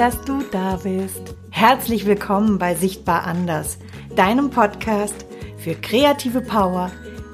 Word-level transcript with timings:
dass 0.00 0.18
du 0.22 0.42
da 0.50 0.76
bist. 0.82 1.20
Herzlich 1.50 2.06
willkommen 2.06 2.58
bei 2.58 2.74
Sichtbar 2.74 3.26
Anders, 3.26 3.76
deinem 4.16 4.48
Podcast 4.48 5.26
für 5.58 5.74
kreative 5.74 6.40
Power, 6.40 6.90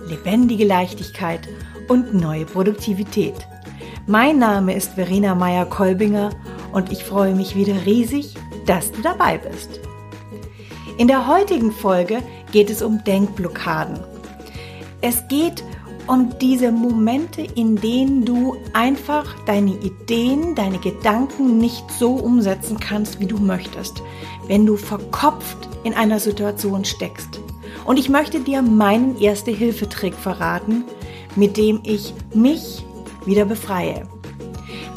lebendige 0.09 0.65
Leichtigkeit 0.65 1.48
und 1.87 2.12
neue 2.12 2.45
Produktivität. 2.45 3.34
Mein 4.09 4.41
Name 4.41 4.75
ist 4.75 4.95
Verena 4.95 5.37
Meyer-Kolbinger 5.37 6.30
und 6.73 6.91
ich 6.91 7.05
freue 7.05 7.37
mich 7.37 7.55
wieder 7.55 7.87
riesig, 7.87 8.34
dass 8.67 8.91
du 8.91 9.01
dabei 9.01 9.39
bist. 9.39 9.79
In 10.98 11.07
der 11.07 11.29
heutigen 11.29 11.71
Folge 11.71 12.21
geht 12.51 12.69
es 12.69 12.83
um 12.83 13.05
Denkblockaden. 13.05 14.01
Es 15.03 15.28
geht 15.28 15.62
um 15.62 15.76
um 16.06 16.38
diese 16.41 16.70
Momente, 16.73 17.42
in 17.42 17.77
denen 17.77 18.24
du 18.24 18.56
einfach 18.73 19.34
deine 19.45 19.73
Ideen, 19.73 20.55
deine 20.55 20.78
Gedanken 20.78 21.59
nicht 21.59 21.91
so 21.91 22.12
umsetzen 22.12 22.78
kannst, 22.78 23.20
wie 23.20 23.27
du 23.27 23.38
möchtest, 23.38 24.02
wenn 24.47 24.66
du 24.66 24.77
verkopft 24.77 25.69
in 25.84 25.95
einer 25.95 26.20
Situation 26.20 26.84
steckst. 26.84 27.41
Und 27.84 27.98
ich 27.98 28.09
möchte 28.09 28.41
dir 28.41 28.62
meinen 28.62 29.19
Erste-Hilfe-Trick 29.20 30.14
verraten, 30.14 30.84
mit 31.34 31.56
dem 31.56 31.80
ich 31.84 32.14
mich 32.34 32.84
wieder 33.25 33.45
befreie. 33.45 34.06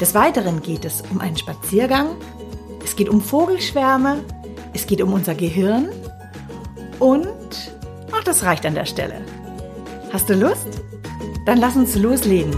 Des 0.00 0.14
Weiteren 0.14 0.62
geht 0.62 0.84
es 0.84 1.02
um 1.10 1.20
einen 1.20 1.36
Spaziergang, 1.36 2.08
es 2.84 2.96
geht 2.96 3.08
um 3.08 3.20
Vogelschwärme, 3.20 4.24
es 4.72 4.86
geht 4.86 5.02
um 5.02 5.12
unser 5.12 5.34
Gehirn 5.34 5.88
und, 6.98 7.28
ach, 8.12 8.24
das 8.24 8.44
reicht 8.44 8.64
an 8.64 8.74
der 8.74 8.86
Stelle. 8.86 9.20
Hast 10.12 10.28
du 10.28 10.34
Lust? 10.34 10.82
Dann 11.50 11.58
lass 11.58 11.74
uns 11.74 11.96
loslegen. 11.96 12.52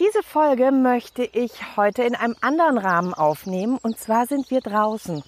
Diese 0.00 0.24
Folge 0.24 0.72
möchte 0.72 1.22
ich 1.22 1.52
heute 1.76 2.02
in 2.02 2.16
einem 2.16 2.34
anderen 2.40 2.78
Rahmen 2.78 3.14
aufnehmen 3.14 3.78
und 3.80 3.96
zwar 3.96 4.26
sind 4.26 4.50
wir 4.50 4.60
draußen. 4.60 5.22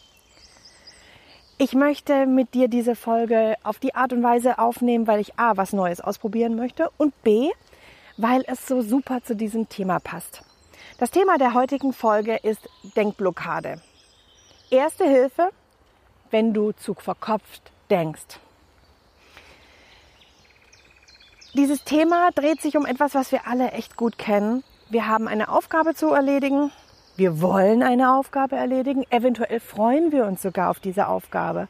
Ich 1.57 1.75
möchte 1.75 2.27
mit 2.27 2.55
dir 2.55 2.67
diese 2.67 2.97
Folge 2.97 3.55
auf 3.63 3.79
die 3.79 3.95
Art 3.95 4.13
und 4.13 4.25
Weise 4.25 4.59
aufnehmen, 4.59 5.07
weil 5.07 5.21
ich 5.21 5.39
A, 5.39 5.57
was 5.57 5.73
Neues 5.73 6.01
ausprobieren 6.01 6.57
möchte 6.57 6.91
und 6.97 7.15
B, 7.23 7.53
weil 8.17 8.45
es 8.47 8.67
so 8.67 8.83
super 8.83 9.23
zu 9.23 9.37
diesem 9.37 9.69
Thema 9.69 9.99
passt. 10.01 10.43
Das 10.99 11.11
Thema 11.11 11.39
der 11.39 11.55
heutigen 11.55 11.93
Folge 11.93 12.37
ist 12.37 12.69
Denkblockade. 12.97 13.81
Erste 14.71 15.05
Hilfe, 15.05 15.51
wenn 16.31 16.55
du 16.55 16.73
zu 16.73 16.95
verkopft 16.95 17.73
denkst. 17.91 18.39
Dieses 21.55 21.85
Thema 21.85 22.31
dreht 22.31 22.63
sich 22.63 22.77
um 22.77 22.87
etwas, 22.87 23.15
was 23.15 23.31
wir 23.31 23.47
alle 23.47 23.73
echt 23.73 23.97
gut 23.97 24.17
kennen. 24.17 24.65
Wir 24.89 25.07
haben 25.07 25.29
eine 25.29 25.51
Aufgabe 25.51 25.95
zu 25.95 26.13
erledigen. 26.13 26.73
Wir 27.17 27.43
wollen 27.43 27.83
eine 27.83 28.15
Aufgabe 28.15 28.57
erledigen. 28.57 29.05
Eventuell 29.11 29.61
freuen 29.61 30.13
wir 30.13 30.25
uns 30.25 30.41
sogar 30.41 30.71
auf 30.71 30.81
diese 30.81 31.09
Aufgabe. 31.09 31.69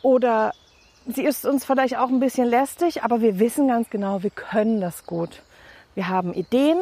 Oder 0.00 0.54
sie 1.06 1.24
ist 1.24 1.46
uns 1.46 1.64
vielleicht 1.64 1.96
auch 1.96 2.08
ein 2.08 2.20
bisschen 2.20 2.46
lästig, 2.46 3.02
aber 3.02 3.20
wir 3.20 3.38
wissen 3.38 3.68
ganz 3.68 3.90
genau, 3.90 4.22
wir 4.22 4.30
können 4.30 4.80
das 4.80 5.06
gut. 5.06 5.42
Wir 5.94 6.08
haben 6.08 6.34
Ideen 6.34 6.78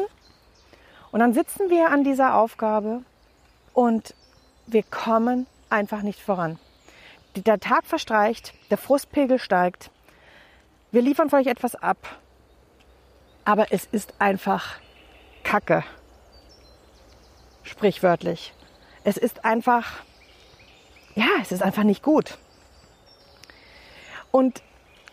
und 1.11 1.19
dann 1.19 1.33
sitzen 1.33 1.69
wir 1.69 1.89
an 1.89 2.03
dieser 2.03 2.35
Aufgabe 2.35 3.03
und 3.73 4.15
wir 4.67 4.83
kommen 4.83 5.47
einfach 5.69 6.01
nicht 6.01 6.19
voran. 6.19 6.59
Der 7.35 7.59
Tag 7.59 7.85
verstreicht, 7.85 8.53
der 8.71 8.77
Frustpegel 8.77 9.39
steigt, 9.39 9.91
wir 10.91 11.01
liefern 11.01 11.29
vielleicht 11.29 11.49
etwas 11.49 11.75
ab, 11.75 11.97
aber 13.43 13.71
es 13.71 13.85
ist 13.85 14.13
einfach 14.19 14.79
Kacke. 15.43 15.83
Sprichwörtlich. 17.63 18.53
Es 19.03 19.17
ist 19.17 19.43
einfach, 19.43 19.85
ja, 21.15 21.27
es 21.41 21.51
ist 21.51 21.61
einfach 21.61 21.83
nicht 21.83 22.01
gut. 22.01 22.37
Und 24.35 24.61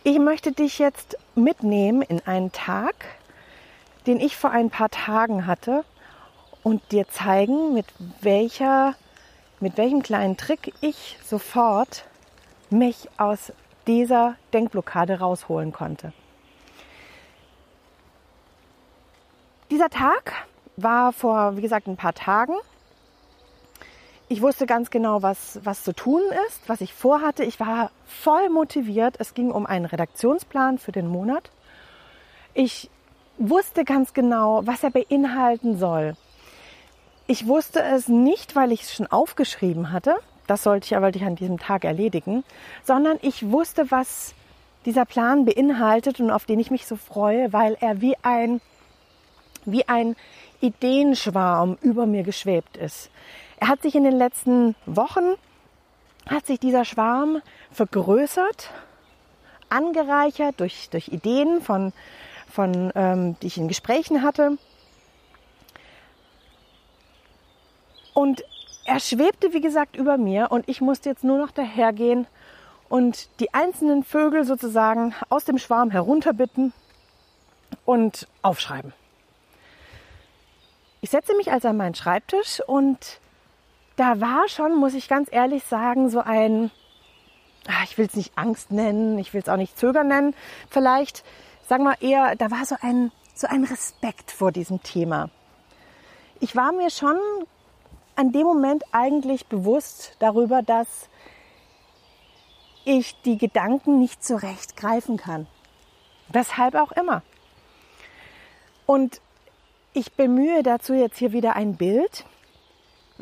ich 0.03 0.19
möchte 0.19 0.51
dich 0.51 0.81
jetzt 0.81 1.17
mitnehmen 1.37 2.03
in 2.03 2.27
einen 2.27 2.51
Tag, 2.51 2.97
den 4.09 4.19
ich 4.19 4.37
vor 4.37 4.51
ein 4.51 4.69
paar 4.69 4.91
Tagen 4.91 5.47
hatte 5.47 5.85
und 6.65 6.91
dir 6.91 7.07
zeigen, 7.07 7.73
mit 7.73 7.87
welcher, 8.21 8.97
mit 9.61 9.77
welchem 9.77 10.03
kleinen 10.03 10.37
Trick 10.37 10.75
ich 10.81 11.19
sofort 11.25 12.05
mich 12.69 13.09
aus 13.17 13.53
dieser 13.87 14.35
Denkblockade 14.53 15.21
rausholen 15.21 15.73
konnte. 15.73 16.13
Dieser 19.71 19.89
Tag 19.89 20.33
war 20.77 21.13
vor, 21.13 21.57
wie 21.57 21.63
gesagt, 21.63 21.87
ein 21.87 21.97
paar 21.97 22.15
Tagen 22.15 22.55
ich 24.33 24.41
wusste 24.41 24.65
ganz 24.65 24.89
genau, 24.89 25.21
was, 25.21 25.61
was 25.63 25.85
zu 25.85 25.95
tun 25.95 26.23
ist, 26.49 26.67
was 26.67 26.81
ich 26.81 26.95
vorhatte. 26.95 27.45
Ich 27.45 27.61
war 27.61 27.91
voll 28.07 28.49
motiviert. 28.49 29.17
Es 29.19 29.35
ging 29.35 29.51
um 29.51 29.67
einen 29.67 29.85
Redaktionsplan 29.85 30.79
für 30.79 30.91
den 30.91 31.07
Monat. 31.07 31.51
Ich 32.55 32.89
wusste 33.37 33.85
ganz 33.85 34.15
genau, 34.15 34.63
was 34.65 34.85
er 34.85 34.91
beinhalten 34.91 35.77
soll. 35.77 36.17
Ich 37.27 37.47
wusste 37.47 37.83
es 37.83 38.09
nicht, 38.09 38.57
weil 38.57 38.73
ich 38.73 38.85
es 38.85 38.95
schon 38.95 39.07
aufgeschrieben 39.07 39.93
hatte. 39.93 40.17
Das 40.47 40.63
sollte 40.63 40.87
ich 40.87 40.97
aber 40.97 41.09
an 41.09 41.37
diesem 41.37 41.59
Tag 41.59 41.85
erledigen, 41.85 42.43
sondern 42.85 43.19
ich 43.21 43.51
wusste, 43.51 43.91
was 43.91 44.35
dieser 44.87 45.05
Plan 45.05 45.45
beinhaltet 45.45 46.21
und 46.21 46.31
auf 46.31 46.47
den 46.47 46.59
ich 46.59 46.71
mich 46.71 46.87
so 46.87 46.97
freue, 46.97 47.53
weil 47.53 47.77
er 47.81 48.01
wie 48.01 48.17
ein, 48.23 48.63
wie 49.67 49.87
ein 49.89 50.17
Ideenschwarm 50.63 51.77
über 51.83 52.07
mir 52.07 52.23
geschwebt 52.23 52.79
ist. 52.79 53.11
Hat 53.63 53.83
sich 53.83 53.95
in 53.95 54.05
den 54.05 54.17
letzten 54.17 54.75
Wochen, 54.87 55.37
hat 56.29 56.47
sich 56.47 56.59
dieser 56.59 56.85
Schwarm 56.85 57.43
vergrößert, 57.71 58.71
angereichert 59.69 60.59
durch, 60.59 60.91
durch 60.91 61.09
Ideen, 61.09 61.63
von, 61.63 61.93
von, 62.51 62.93
ähm, 62.95 63.37
die 63.41 63.47
ich 63.47 63.59
in 63.59 63.69
Gesprächen 63.69 64.23
hatte. 64.23 64.59
Und 68.15 68.45
er 68.85 68.99
schwebte, 68.99 69.53
wie 69.53 69.61
gesagt, 69.61 69.97
über 69.97 70.19
mir 70.19 70.51
und 70.51 70.69
ich 70.69 70.81
musste 70.81 71.09
jetzt 71.09 71.23
nur 71.23 71.39
noch 71.39 71.53
dahergehen 71.53 72.27
und 72.89 73.29
die 73.41 73.55
einzelnen 73.55 74.03
Vögel 74.03 74.45
sozusagen 74.45 75.15
aus 75.29 75.45
dem 75.45 75.59
Schwarm 75.59 75.91
herunterbitten 75.91 76.73
und 77.85 78.27
aufschreiben. 78.43 78.93
Ich 81.01 81.11
setze 81.11 81.35
mich 81.37 81.51
also 81.51 81.69
an 81.69 81.77
meinen 81.77 81.95
Schreibtisch 81.95 82.61
und 82.67 83.21
da 83.97 84.21
war 84.21 84.49
schon, 84.49 84.77
muss 84.77 84.95
ich 84.95 85.09
ganz 85.09 85.29
ehrlich 85.31 85.65
sagen, 85.65 86.11
so 86.11 86.21
ein, 86.21 86.71
ah, 87.67 87.83
ich 87.85 87.99
will 87.99 88.07
es 88.07 88.15
nicht 88.15 88.37
Angst 88.37 88.71
nennen, 88.71 89.19
ich 89.19 89.35
will 89.35 89.43
es 89.43 89.49
auch 89.49 89.57
nicht 89.57 89.79
Zögern 89.79 90.09
nennen, 90.09 90.35
vielleicht, 90.71 91.25
sagen 91.69 91.85
wir 91.85 92.01
eher, 92.01 92.37
da 92.37 92.51
war 92.51 92.65
so 92.65 92.77
ein, 92.81 93.13
so 93.35 93.47
ein 93.47 93.65
Respekt 93.65 94.31
vor 94.31 94.53
diesem 94.53 94.83
Thema. 94.83 95.31
Ich 96.41 96.57
war 96.57 96.73
mir 96.73 96.91
schon 96.91 97.19
an 98.17 98.33
dem 98.33 98.45
Moment 98.45 98.85
eigentlich 98.93 99.47
bewusst 99.47 100.17
darüber, 100.19 100.63
dass 100.63 101.09
ich 102.85 103.21
die 103.23 103.39
Gedanken 103.39 103.99
nicht 103.99 104.25
zurecht 104.25 104.77
greifen 104.77 105.17
kann. 105.17 105.47
Weshalb 106.29 106.75
auch 106.75 106.93
immer. 106.93 107.23
Und 108.87 109.21
ich 109.93 110.13
bemühe 110.13 110.63
dazu 110.63 110.95
jetzt 110.95 111.19
hier 111.19 111.33
wieder 111.33 111.55
ein 111.55 111.77
Bild, 111.77 112.25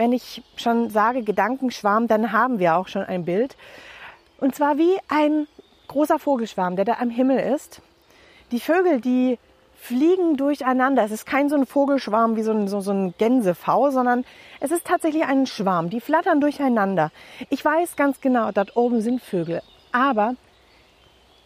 wenn 0.01 0.13
ich 0.15 0.43
schon 0.57 0.89
sage 0.89 1.23
Gedankenschwarm, 1.23 2.09
dann 2.09 2.33
haben 2.33 2.59
wir 2.59 2.77
auch 2.77 2.89
schon 2.89 3.03
ein 3.03 3.27
Bild. 3.27 3.55
Und 4.39 4.55
zwar 4.55 4.79
wie 4.79 4.97
ein 5.09 5.47
großer 5.89 6.19
Vogelschwarm, 6.19 6.75
der 6.75 6.87
da 6.87 6.95
am 7.01 7.11
Himmel 7.11 7.39
ist. 7.39 7.83
Die 8.51 8.61
Vögel, 8.61 9.03
die 9.03 9.39
fliegen 9.75 10.39
durcheinander. 10.39 11.05
Es 11.05 11.11
ist 11.11 11.27
kein 11.27 11.51
so 11.51 11.57
ein 11.57 11.67
Vogelschwarm 11.67 12.37
wie 12.37 12.43
so 12.43 12.51
ein, 12.51 12.67
so, 12.67 12.81
so 12.81 12.93
ein 12.93 13.13
Gänsefau, 13.19 13.91
sondern 13.91 14.25
es 14.61 14.71
ist 14.71 14.87
tatsächlich 14.87 15.25
ein 15.25 15.45
Schwarm. 15.45 15.91
Die 15.91 16.01
flattern 16.01 16.41
durcheinander. 16.41 17.11
Ich 17.51 17.63
weiß 17.63 17.97
ganz 17.97 18.23
genau, 18.23 18.53
dort 18.53 18.79
oben 18.79 19.03
sind 19.03 19.21
Vögel. 19.21 19.61
Aber 19.93 20.35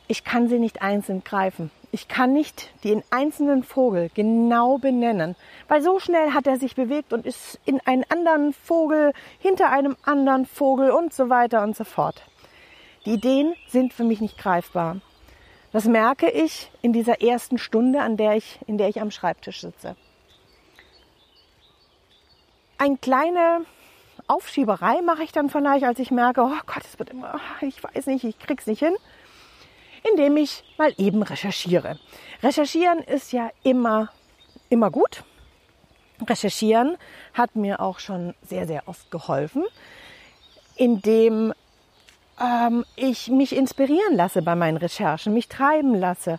ich 0.07 0.23
kann 0.23 0.49
sie 0.49 0.61
nicht 0.61 0.81
einzeln 0.81 1.25
greifen. 1.25 1.73
Ich 1.95 2.09
kann 2.09 2.33
nicht 2.33 2.73
den 2.83 3.05
einzelnen 3.11 3.63
Vogel 3.63 4.11
genau 4.15 4.79
benennen, 4.79 5.37
weil 5.69 5.81
so 5.81 6.01
schnell 6.01 6.33
hat 6.33 6.49
er 6.49 6.59
sich 6.59 6.75
bewegt 6.75 7.13
und 7.13 7.25
ist 7.25 7.61
in 7.67 7.79
einen 7.87 8.03
anderen 8.09 8.53
Vogel, 8.53 9.13
hinter 9.39 9.71
einem 9.71 9.97
anderen 10.03 10.45
Vogel 10.45 10.91
und 10.91 11.15
so 11.15 11.31
weiter 11.31 11.63
und 11.63 11.77
so 11.77 11.85
fort. 11.85 12.21
Die 13.07 13.13
Ideen 13.13 13.55
sind 13.69 13.93
für 13.93 14.03
mich 14.03 14.21
nicht 14.21 14.37
greifbar. 14.37 15.03
Das 15.71 15.85
merke 15.85 16.29
ich 16.29 16.69
in 16.83 16.93
dieser 16.93 17.23
ersten 17.23 17.59
Stunde, 17.59 18.01
an 18.01 18.17
der 18.17 18.35
ich, 18.35 18.59
in 18.67 18.77
der 18.77 18.89
ich 18.89 19.01
am 19.01 19.13
Schreibtisch 19.13 19.61
sitze. 19.61 19.95
Ein 22.77 23.01
kleiner, 23.01 23.61
Aufschieberei 24.27 25.01
mache 25.03 25.23
ich 25.23 25.31
dann 25.31 25.49
vielleicht, 25.49 25.85
als 25.85 26.01
ich 26.01 26.11
merke, 26.11 26.43
oh 26.43 26.61
Gott, 26.67 26.83
es 26.83 26.99
wird 26.99 27.11
immer, 27.11 27.39
ich 27.61 27.85
weiß 27.85 28.07
nicht, 28.07 28.25
ich 28.25 28.41
krieg's 28.41 28.67
nicht 28.67 28.81
hin, 28.81 28.97
indem 30.11 30.37
ich 30.37 30.65
mal 30.79 30.93
eben 30.97 31.23
recherchiere. 31.23 31.99
Recherchieren 32.43 32.99
ist 32.99 33.33
ja 33.33 33.51
immer, 33.63 34.11
immer 34.69 34.91
gut. 34.91 35.25
Recherchieren 36.27 36.97
hat 37.33 37.57
mir 37.57 37.81
auch 37.81 37.99
schon 37.99 38.35
sehr, 38.43 38.67
sehr 38.67 38.87
oft 38.87 39.11
geholfen, 39.11 39.65
indem 40.77 41.53
ähm, 42.41 42.85
ich 42.97 43.29
mich 43.29 43.55
inspirieren 43.55 44.15
lasse 44.15 44.43
bei 44.43 44.55
meinen 44.55 44.77
Recherchen, 44.77 45.35
mich 45.35 45.49
treiben 45.49 45.95
lasse, 45.95 46.39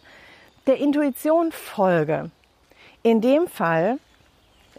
der 0.67 0.77
Intuition 0.77 1.51
folge. 1.51 2.31
In 3.03 3.21
dem 3.21 3.47
Fall 3.47 3.99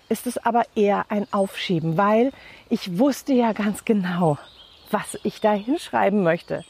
ist 0.09 0.27
es 0.27 0.39
aber 0.39 0.65
eher 0.75 1.07
ein 1.09 1.27
Aufschieben, 1.33 1.97
weil 1.97 2.33
ich 2.69 2.99
wusste 2.99 3.33
ja 3.33 3.53
ganz 3.53 3.85
genau, 3.85 4.39
was 4.91 5.19
ich 5.23 5.41
da 5.41 5.53
hinschreiben 5.53 6.23
möchte. 6.23 6.65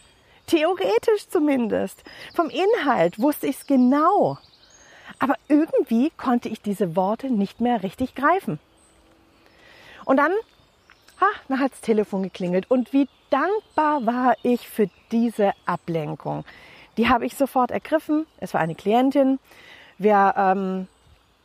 Theoretisch 0.47 1.29
zumindest. 1.29 2.03
Vom 2.35 2.51
Inhalt 2.51 3.19
wusste 3.19 3.47
ich 3.47 3.57
es 3.57 3.67
genau. 3.67 4.39
Aber 5.19 5.35
irgendwie 5.49 6.11
konnte 6.11 6.49
ich 6.49 6.61
diese 6.61 6.97
Worte 6.97 7.31
nicht 7.31 7.61
mehr 7.61 7.83
richtig 7.83 8.15
greifen. 8.15 8.59
Und 10.05 10.19
dann, 10.19 10.33
ha, 11.21 11.27
dann 11.49 11.61
hat 11.61 11.73
das 11.73 11.81
Telefon 11.81 12.23
geklingelt. 12.23 12.71
Und 12.71 12.93
wie 12.93 13.09
dankbar 13.31 14.07
war 14.07 14.37
ich 14.43 14.69
für 14.69 14.89
diese 15.11 15.53
Ablenkung. 15.65 16.45
Die 16.97 17.09
habe 17.09 17.27
ich 17.27 17.37
sofort 17.37 17.71
ergriffen. 17.71 18.27
Es 18.39 18.55
war 18.55 18.61
eine 18.61 18.75
Klientin. 18.75 19.39
Wir, 19.99 20.35
ähm, 20.37 20.89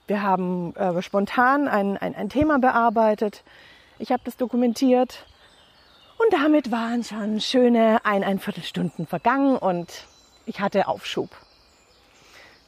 wir 0.07 0.21
haben 0.21 0.75
äh, 0.75 1.01
spontan 1.01 1.67
ein, 1.67 1.97
ein, 1.97 2.15
ein 2.15 2.29
Thema 2.29 2.59
bearbeitet. 2.59 3.43
Ich 3.99 4.11
habe 4.11 4.21
das 4.25 4.37
dokumentiert. 4.37 5.25
Und 6.21 6.33
damit 6.33 6.71
waren 6.71 7.03
schon 7.03 7.41
schöne 7.41 7.99
ein, 8.03 8.23
ein 8.23 8.37
Viertelstunden 8.37 9.07
vergangen 9.07 9.57
und 9.57 10.05
ich 10.45 10.59
hatte 10.59 10.87
Aufschub. 10.87 11.29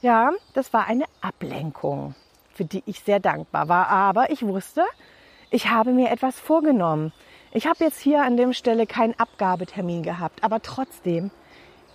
Ja, 0.02 0.32
das 0.56 0.74
war 0.74 0.88
eine 0.88 1.06
Ablenkung, 1.22 2.16
für 2.56 2.66
die 2.66 2.82
ich 2.88 3.02
sehr 3.02 3.20
dankbar 3.20 3.70
war. 3.70 3.90
Aber 3.90 4.32
ich 4.32 4.42
wusste, 4.42 4.84
ich 5.52 5.70
habe 5.70 5.92
mir 5.92 6.10
etwas 6.10 6.40
vorgenommen. 6.40 7.14
Ich 7.52 7.68
habe 7.68 7.84
jetzt 7.84 8.00
hier 8.00 8.24
an 8.24 8.38
dem 8.38 8.54
Stelle 8.54 8.88
keinen 8.88 9.14
Abgabetermin 9.20 10.02
gehabt, 10.02 10.44
aber 10.44 10.64
trotzdem, 10.64 11.30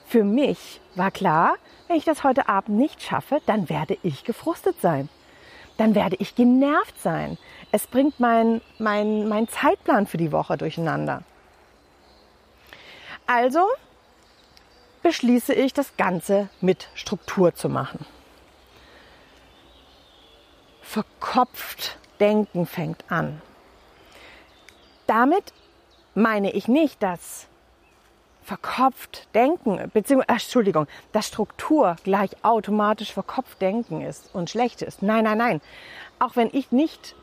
für 0.06 0.22
mich 0.22 0.80
war 0.94 1.10
klar, 1.10 1.56
wenn 1.88 1.96
ich 1.96 2.04
das 2.04 2.22
heute 2.22 2.48
Abend 2.48 2.78
nicht 2.78 3.02
schaffe, 3.02 3.40
dann 3.46 3.68
werde 3.68 3.98
ich 4.04 4.22
gefrustet 4.22 4.80
sein. 4.80 5.08
Dann 5.76 5.96
werde 5.96 6.16
ich 6.20 6.36
genervt 6.36 7.00
sein. 7.00 7.36
Es 7.72 7.88
bringt 7.88 8.20
mein, 8.20 8.60
mein, 8.78 9.26
mein 9.26 9.48
Zeitplan 9.48 10.06
für 10.06 10.18
die 10.18 10.30
Woche 10.30 10.56
durcheinander. 10.56 11.24
Also 13.28 13.60
beschließe 15.02 15.52
ich, 15.52 15.74
das 15.74 15.98
Ganze 15.98 16.48
mit 16.62 16.88
Struktur 16.94 17.54
zu 17.54 17.68
machen. 17.68 18.06
Verkopft 20.80 21.98
denken 22.20 22.64
fängt 22.64 23.04
an. 23.12 23.42
Damit 25.06 25.52
meine 26.14 26.52
ich 26.52 26.68
nicht, 26.68 27.02
dass 27.02 27.48
verkopft 28.42 29.28
denken, 29.34 29.90
beziehungsweise, 29.92 30.44
Entschuldigung, 30.44 30.86
dass 31.12 31.26
Struktur 31.26 31.96
gleich 32.04 32.30
automatisch 32.42 33.12
verkopft 33.12 33.60
denken 33.60 34.00
ist 34.00 34.34
und 34.34 34.48
schlecht 34.48 34.80
ist. 34.80 35.02
Nein, 35.02 35.24
nein, 35.24 35.36
nein. 35.36 35.60
Auch 36.18 36.34
wenn 36.34 36.48
ich 36.54 36.72
nicht 36.72 37.14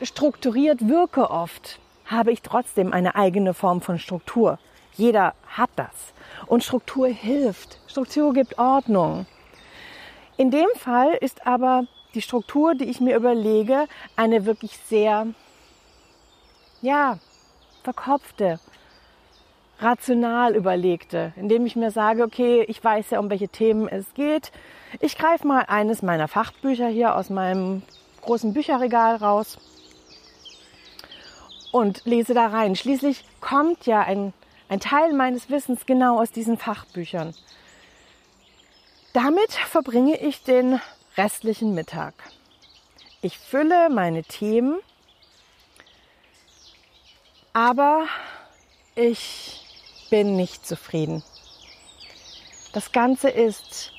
strukturiert 0.00 0.86
wirke 0.86 1.28
oft, 1.28 1.80
habe 2.10 2.32
ich 2.32 2.42
trotzdem 2.42 2.92
eine 2.92 3.14
eigene 3.14 3.54
Form 3.54 3.80
von 3.80 3.98
Struktur. 3.98 4.58
Jeder 4.94 5.34
hat 5.46 5.70
das. 5.76 6.12
Und 6.46 6.64
Struktur 6.64 7.06
hilft. 7.08 7.78
Struktur 7.86 8.32
gibt 8.32 8.58
Ordnung. 8.58 9.26
In 10.36 10.50
dem 10.50 10.68
Fall 10.76 11.14
ist 11.20 11.46
aber 11.46 11.84
die 12.14 12.22
Struktur, 12.22 12.74
die 12.74 12.86
ich 12.86 13.00
mir 13.00 13.16
überlege, 13.16 13.86
eine 14.16 14.46
wirklich 14.46 14.76
sehr 14.78 15.28
ja, 16.82 17.18
verkopfte, 17.84 18.58
rational 19.78 20.56
überlegte, 20.56 21.32
indem 21.36 21.66
ich 21.66 21.76
mir 21.76 21.90
sage, 21.90 22.24
okay, 22.24 22.64
ich 22.68 22.82
weiß 22.82 23.10
ja, 23.10 23.20
um 23.20 23.30
welche 23.30 23.48
Themen 23.48 23.86
es 23.86 24.12
geht. 24.14 24.50
Ich 25.00 25.16
greife 25.16 25.46
mal 25.46 25.64
eines 25.68 26.02
meiner 26.02 26.26
Fachbücher 26.26 26.88
hier 26.88 27.14
aus 27.14 27.30
meinem 27.30 27.82
großen 28.22 28.52
Bücherregal 28.52 29.16
raus 29.16 29.58
und 31.72 32.02
lese 32.04 32.34
da 32.34 32.48
rein. 32.48 32.76
Schließlich 32.76 33.24
kommt 33.40 33.86
ja 33.86 34.00
ein, 34.00 34.32
ein 34.68 34.80
Teil 34.80 35.12
meines 35.12 35.50
Wissens 35.50 35.86
genau 35.86 36.20
aus 36.20 36.30
diesen 36.30 36.58
Fachbüchern. 36.58 37.34
Damit 39.12 39.52
verbringe 39.52 40.16
ich 40.20 40.42
den 40.42 40.80
restlichen 41.16 41.74
Mittag. 41.74 42.14
Ich 43.22 43.38
fülle 43.38 43.90
meine 43.90 44.22
Themen 44.22 44.78
aber 47.52 48.06
ich 48.94 49.60
bin 50.08 50.36
nicht 50.36 50.66
zufrieden. 50.66 51.22
Das 52.72 52.92
Ganze 52.92 53.28
ist 53.28 53.92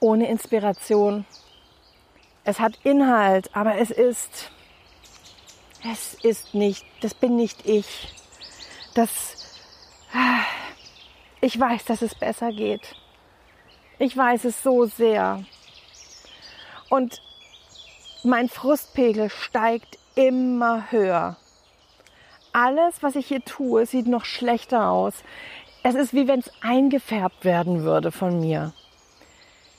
ohne 0.00 0.28
Inspiration. 0.28 1.26
Es 2.44 2.60
hat 2.60 2.78
Inhalt, 2.84 3.54
aber 3.54 3.76
es 3.76 3.90
ist, 3.90 4.50
es 5.92 6.14
ist 6.14 6.54
nicht, 6.54 6.84
das 7.00 7.14
bin 7.14 7.36
nicht 7.36 7.66
ich. 7.66 8.14
Das, 8.94 9.58
ich 11.40 11.58
weiß, 11.58 11.84
dass 11.84 12.02
es 12.02 12.14
besser 12.14 12.52
geht. 12.52 12.94
Ich 13.98 14.16
weiß 14.16 14.44
es 14.44 14.62
so 14.62 14.86
sehr. 14.86 15.44
Und 16.88 17.20
mein 18.24 18.48
Frustpegel 18.48 19.30
steigt 19.30 19.98
immer 20.14 20.90
höher 20.90 21.36
alles, 22.56 23.02
was 23.02 23.16
ich 23.16 23.26
hier 23.26 23.44
tue, 23.44 23.84
sieht 23.84 24.06
noch 24.06 24.24
schlechter 24.24 24.88
aus. 24.88 25.12
Es 25.82 25.94
ist 25.94 26.14
wie 26.14 26.26
wenn 26.26 26.40
es 26.40 26.50
eingefärbt 26.62 27.44
werden 27.44 27.82
würde 27.82 28.10
von 28.10 28.40
mir. 28.40 28.72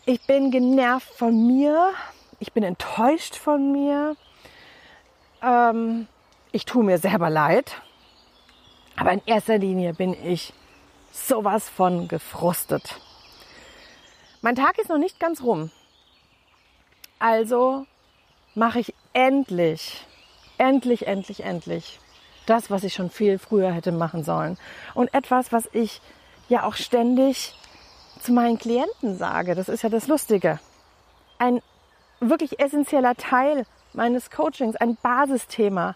Ich 0.05 0.21
bin 0.27 0.51
genervt 0.51 1.09
von 1.09 1.47
mir. 1.47 1.91
Ich 2.39 2.53
bin 2.53 2.63
enttäuscht 2.63 3.35
von 3.35 3.71
mir. 3.71 4.15
Ähm, 5.41 6.07
ich 6.51 6.65
tue 6.65 6.83
mir 6.83 6.97
selber 6.97 7.29
leid. 7.29 7.81
Aber 8.95 9.11
in 9.11 9.21
erster 9.25 9.57
Linie 9.57 9.93
bin 9.93 10.15
ich 10.25 10.53
sowas 11.11 11.69
von 11.69 12.07
gefrustet. 12.07 12.99
Mein 14.41 14.55
Tag 14.55 14.77
ist 14.79 14.89
noch 14.89 14.97
nicht 14.97 15.19
ganz 15.19 15.41
rum. 15.41 15.71
Also 17.19 17.85
mache 18.55 18.79
ich 18.79 18.93
endlich, 19.13 20.05
endlich, 20.57 21.07
endlich, 21.07 21.43
endlich 21.43 21.99
das, 22.45 22.71
was 22.71 22.83
ich 22.83 22.93
schon 22.93 23.09
viel 23.09 23.39
früher 23.39 23.71
hätte 23.71 23.91
machen 23.91 24.23
sollen. 24.23 24.57
Und 24.93 25.13
etwas, 25.13 25.51
was 25.51 25.69
ich 25.73 26.01
ja 26.49 26.63
auch 26.63 26.75
ständig 26.75 27.53
zu 28.21 28.31
meinen 28.31 28.57
Klienten 28.57 29.17
sage. 29.17 29.53
Das 29.53 29.69
ist 29.69 29.83
ja 29.83 29.89
das 29.89 30.07
Lustige. 30.07 30.59
Ein 31.39 31.61
wirklich 32.19 32.59
essentieller 32.59 33.15
Teil 33.15 33.65
meines 33.97 34.29
Coachings, 34.29 34.75
ein 34.77 34.95
Basisthema. 35.01 35.95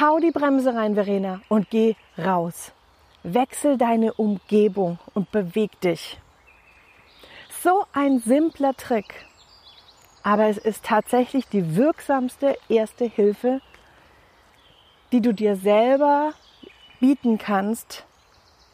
Hau 0.00 0.18
die 0.18 0.32
Bremse 0.32 0.74
rein, 0.74 0.94
Verena, 0.94 1.40
und 1.48 1.70
geh 1.70 1.94
raus. 2.16 2.72
Wechsel 3.22 3.78
deine 3.78 4.14
Umgebung 4.14 4.98
und 5.14 5.30
beweg 5.30 5.80
dich. 5.80 6.18
So 7.62 7.84
ein 7.92 8.20
simpler 8.20 8.74
Trick. 8.74 9.26
Aber 10.22 10.46
es 10.46 10.58
ist 10.58 10.84
tatsächlich 10.84 11.48
die 11.48 11.76
wirksamste 11.76 12.56
erste 12.68 13.04
Hilfe, 13.04 13.60
die 15.12 15.20
du 15.20 15.32
dir 15.32 15.56
selber 15.56 16.32
bieten 17.00 17.38
kannst, 17.38 18.04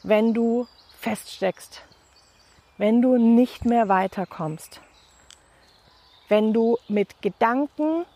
wenn 0.03 0.35
du 0.35 0.67
feststeckst, 1.01 1.83
wenn 2.79 3.03
du 3.03 3.17
nicht 3.17 3.65
mehr 3.65 3.89
weiterkommst, 3.89 4.81
wenn 6.29 6.53
du 6.53 6.79
mit 6.89 7.23
Gedanken 7.23 8.07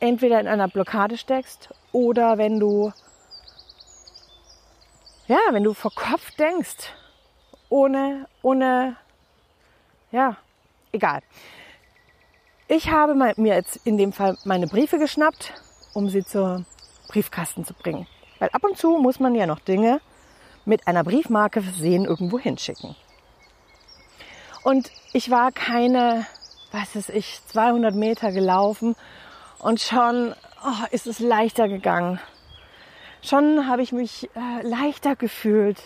entweder 0.00 0.40
in 0.40 0.48
einer 0.48 0.68
Blockade 0.68 1.16
steckst 1.16 1.70
oder 1.92 2.38
wenn 2.38 2.60
du 2.60 2.92
ja, 5.28 5.38
wenn 5.50 5.64
du 5.64 5.74
vor 5.74 5.92
Kopf 5.92 6.30
denkst, 6.36 6.92
ohne, 7.68 8.28
ohne, 8.42 8.96
ja, 10.12 10.36
egal. 10.92 11.20
Ich 12.68 12.90
habe 12.90 13.14
mir 13.14 13.54
jetzt 13.54 13.84
in 13.84 13.98
dem 13.98 14.12
Fall 14.12 14.36
meine 14.44 14.66
Briefe 14.66 14.98
geschnappt, 14.98 15.52
um 15.94 16.08
sie 16.08 16.24
zur 16.24 16.64
Briefkasten 17.08 17.64
zu 17.64 17.74
bringen. 17.74 18.06
Weil 18.38 18.50
ab 18.50 18.64
und 18.64 18.76
zu 18.76 18.98
muss 18.98 19.18
man 19.20 19.34
ja 19.34 19.46
noch 19.46 19.60
Dinge 19.60 20.00
mit 20.64 20.86
einer 20.86 21.04
Briefmarke 21.04 21.62
versehen 21.62 22.04
irgendwo 22.04 22.38
hinschicken. 22.38 22.96
Und 24.62 24.90
ich 25.12 25.30
war 25.30 25.52
keine, 25.52 26.26
was 26.76 26.94
weiß 26.94 27.08
ich, 27.10 27.40
200 27.48 27.94
Meter 27.94 28.32
gelaufen 28.32 28.96
und 29.58 29.80
schon 29.80 30.34
oh, 30.64 30.86
ist 30.90 31.06
es 31.06 31.18
leichter 31.18 31.68
gegangen. 31.68 32.20
Schon 33.22 33.66
habe 33.66 33.82
ich 33.82 33.92
mich 33.92 34.28
äh, 34.34 34.62
leichter 34.62 35.16
gefühlt. 35.16 35.82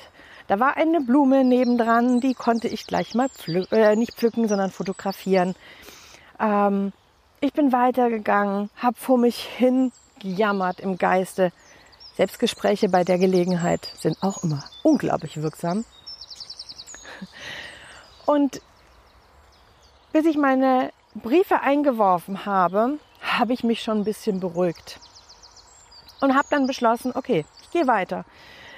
Da 0.48 0.58
war 0.58 0.76
eine 0.76 1.00
Blume 1.00 1.44
nebendran, 1.44 2.20
die 2.20 2.34
konnte 2.34 2.68
ich 2.68 2.86
gleich 2.86 3.14
mal 3.14 3.28
pflücken, 3.28 3.78
äh, 3.78 3.94
nicht 3.96 4.14
pflücken, 4.14 4.48
sondern 4.48 4.70
fotografieren. 4.70 5.54
Ähm, 6.40 6.92
ich 7.40 7.52
bin 7.52 7.72
weitergegangen, 7.72 8.68
habe 8.76 8.96
vor 8.96 9.16
mich 9.16 9.42
hin 9.42 9.92
gejammert 10.18 10.80
im 10.80 10.98
Geiste. 10.98 11.52
Selbstgespräche 12.16 12.88
bei 12.88 13.04
der 13.04 13.18
Gelegenheit 13.18 13.88
sind 13.96 14.22
auch 14.22 14.42
immer 14.42 14.64
unglaublich 14.82 15.40
wirksam. 15.40 15.84
Und 18.26 18.60
bis 20.12 20.26
ich 20.26 20.36
meine 20.36 20.90
Briefe 21.14 21.60
eingeworfen 21.60 22.46
habe, 22.46 22.98
habe 23.22 23.52
ich 23.52 23.64
mich 23.64 23.82
schon 23.82 23.98
ein 23.98 24.04
bisschen 24.04 24.40
beruhigt. 24.40 25.00
Und 26.20 26.34
habe 26.34 26.48
dann 26.50 26.66
beschlossen, 26.66 27.12
okay, 27.14 27.44
ich 27.62 27.70
gehe 27.70 27.86
weiter. 27.86 28.24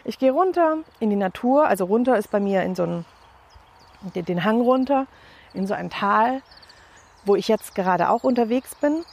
Ich 0.05 0.19
gehe 0.19 0.33
runter 0.33 0.79
in 1.01 1.11
die 1.11 1.17
Natur, 1.17 1.67
also 1.67 1.85
runter 1.85 2.17
ist 2.17 2.31
bei 2.31 2.41
mir 2.41 2.63
in 2.63 2.75
so 2.75 2.83
einen, 2.85 3.05
den 4.15 4.45
Hang 4.45 4.61
runter, 4.61 5.07
in 5.55 5.67
so 5.67 5.75
ein 5.75 5.91
Tal, 5.91 6.43
wo 7.25 7.37
ich 7.37 7.49
jetzt 7.49 7.75
gerade 7.75 8.11
auch 8.11 8.25
unterwegs 8.25 8.75
bin. 8.75 9.05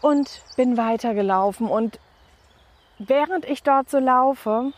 Und 0.00 0.42
bin 0.56 0.76
weitergelaufen. 0.76 1.66
Und 1.66 1.98
während 2.98 3.46
ich 3.46 3.62
dort 3.62 3.88
so 3.88 3.98
laufe 3.98 4.72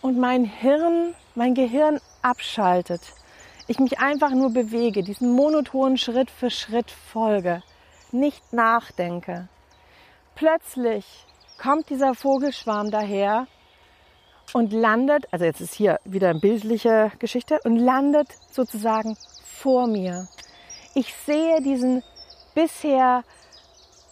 und 0.00 0.18
mein 0.18 0.44
Hirn, 0.44 1.14
mein 1.34 1.54
Gehirn 1.54 2.00
abschaltet, 2.22 3.02
ich 3.68 3.78
mich 3.78 3.98
einfach 3.98 4.30
nur 4.30 4.50
bewege, 4.52 5.02
diesen 5.02 5.32
monotonen 5.32 5.98
Schritt 5.98 6.30
für 6.30 6.50
Schritt 6.50 6.90
folge, 6.90 7.62
nicht 8.12 8.52
nachdenke. 8.52 9.48
Plötzlich 10.34 11.26
kommt 11.60 11.90
dieser 11.90 12.14
Vogelschwarm 12.14 12.90
daher 12.90 13.46
und 14.52 14.72
landet, 14.72 15.26
also 15.32 15.44
jetzt 15.44 15.60
ist 15.60 15.74
hier 15.74 15.98
wieder 16.04 16.30
eine 16.30 16.38
bildliche 16.38 17.10
Geschichte, 17.18 17.58
und 17.64 17.76
landet 17.76 18.28
sozusagen 18.52 19.16
vor 19.44 19.86
mir. 19.86 20.28
Ich 20.94 21.12
sehe 21.14 21.60
diesen 21.62 22.02
bisher 22.54 23.24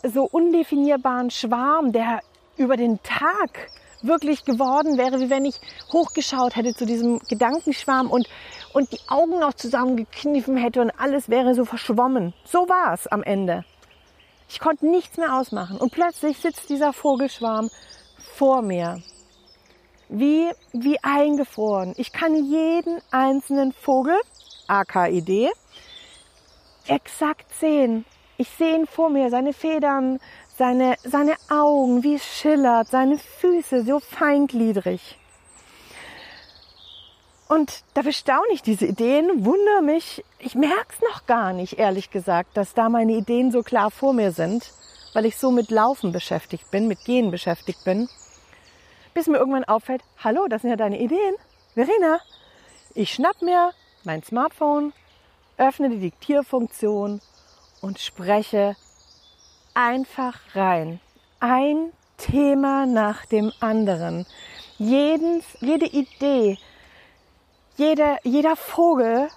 so 0.02 0.24
undefinierbaren 0.24 1.30
Schwarm, 1.30 1.92
der 1.92 2.20
über 2.56 2.76
den 2.76 3.02
Tag 3.02 3.70
wirklich 4.02 4.44
geworden 4.44 4.98
wäre, 4.98 5.20
wie 5.20 5.30
wenn 5.30 5.44
ich 5.44 5.56
hochgeschaut 5.92 6.56
hätte 6.56 6.74
zu 6.74 6.84
diesem 6.84 7.20
Gedankenschwarm 7.20 8.10
und, 8.10 8.28
und 8.74 8.92
die 8.92 9.00
Augen 9.08 9.38
noch 9.38 9.54
zusammengekniffen 9.54 10.56
hätte 10.56 10.82
und 10.82 10.90
alles 10.90 11.30
wäre 11.30 11.54
so 11.54 11.64
verschwommen. 11.64 12.34
So 12.44 12.68
war 12.68 12.92
es 12.92 13.06
am 13.06 13.22
Ende. 13.22 13.64
Ich 14.48 14.60
konnte 14.60 14.86
nichts 14.86 15.16
mehr 15.16 15.34
ausmachen 15.34 15.78
und 15.78 15.92
plötzlich 15.92 16.38
sitzt 16.38 16.68
dieser 16.68 16.92
Vogelschwarm 16.92 17.70
vor 18.36 18.60
mir. 18.60 19.00
Wie, 20.08 20.50
wie 20.72 21.02
eingefroren. 21.02 21.94
Ich 21.96 22.12
kann 22.12 22.34
jeden 22.34 23.00
einzelnen 23.10 23.72
Vogel, 23.72 24.16
AKID, 24.66 25.50
exakt 26.86 27.52
sehen. 27.54 28.04
Ich 28.36 28.48
sehe 28.50 28.76
ihn 28.76 28.86
vor 28.86 29.08
mir, 29.08 29.30
seine 29.30 29.52
Federn, 29.52 30.20
seine, 30.58 30.96
seine 31.04 31.36
Augen, 31.48 32.02
wie 32.02 32.16
es 32.16 32.24
schillert, 32.24 32.88
seine 32.88 33.18
Füße 33.18 33.84
so 33.84 34.00
feingliedrig. 34.00 35.16
Und 37.54 37.84
da 37.94 38.02
bestaune 38.02 38.52
ich 38.52 38.62
diese 38.62 38.84
Ideen, 38.84 39.44
wundere 39.44 39.80
mich, 39.80 40.24
ich 40.40 40.56
merke 40.56 40.88
es 40.88 41.00
noch 41.02 41.24
gar 41.26 41.52
nicht, 41.52 41.78
ehrlich 41.78 42.10
gesagt, 42.10 42.56
dass 42.56 42.74
da 42.74 42.88
meine 42.88 43.12
Ideen 43.12 43.52
so 43.52 43.62
klar 43.62 43.92
vor 43.92 44.12
mir 44.12 44.32
sind, 44.32 44.72
weil 45.12 45.24
ich 45.24 45.36
so 45.36 45.52
mit 45.52 45.70
Laufen 45.70 46.10
beschäftigt 46.10 46.68
bin, 46.72 46.88
mit 46.88 47.04
Gehen 47.04 47.30
beschäftigt 47.30 47.84
bin, 47.84 48.08
bis 49.14 49.28
mir 49.28 49.38
irgendwann 49.38 49.62
auffällt, 49.62 50.02
hallo, 50.18 50.48
das 50.48 50.62
sind 50.62 50.70
ja 50.70 50.76
deine 50.76 51.00
Ideen. 51.00 51.36
Verena, 51.74 52.18
ich 52.92 53.14
schnapp 53.14 53.40
mir 53.40 53.70
mein 54.02 54.24
Smartphone, 54.24 54.92
öffne 55.56 55.90
die 55.90 56.00
Diktierfunktion 56.00 57.20
und 57.80 58.00
spreche 58.00 58.74
einfach 59.74 60.40
rein. 60.56 60.98
Ein 61.38 61.92
Thema 62.16 62.84
nach 62.84 63.26
dem 63.26 63.52
anderen. 63.60 64.26
Jeden, 64.78 65.40
jede 65.60 65.86
Idee, 65.86 66.58
jeder, 67.76 68.18
jeder 68.22 68.56
Vogel 68.56 69.28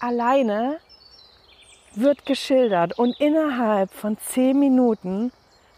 alleine 0.00 0.78
wird 1.94 2.26
geschildert 2.26 2.98
und 2.98 3.18
innerhalb 3.20 3.92
von 3.92 4.18
zehn 4.18 4.58
Minuten 4.58 5.32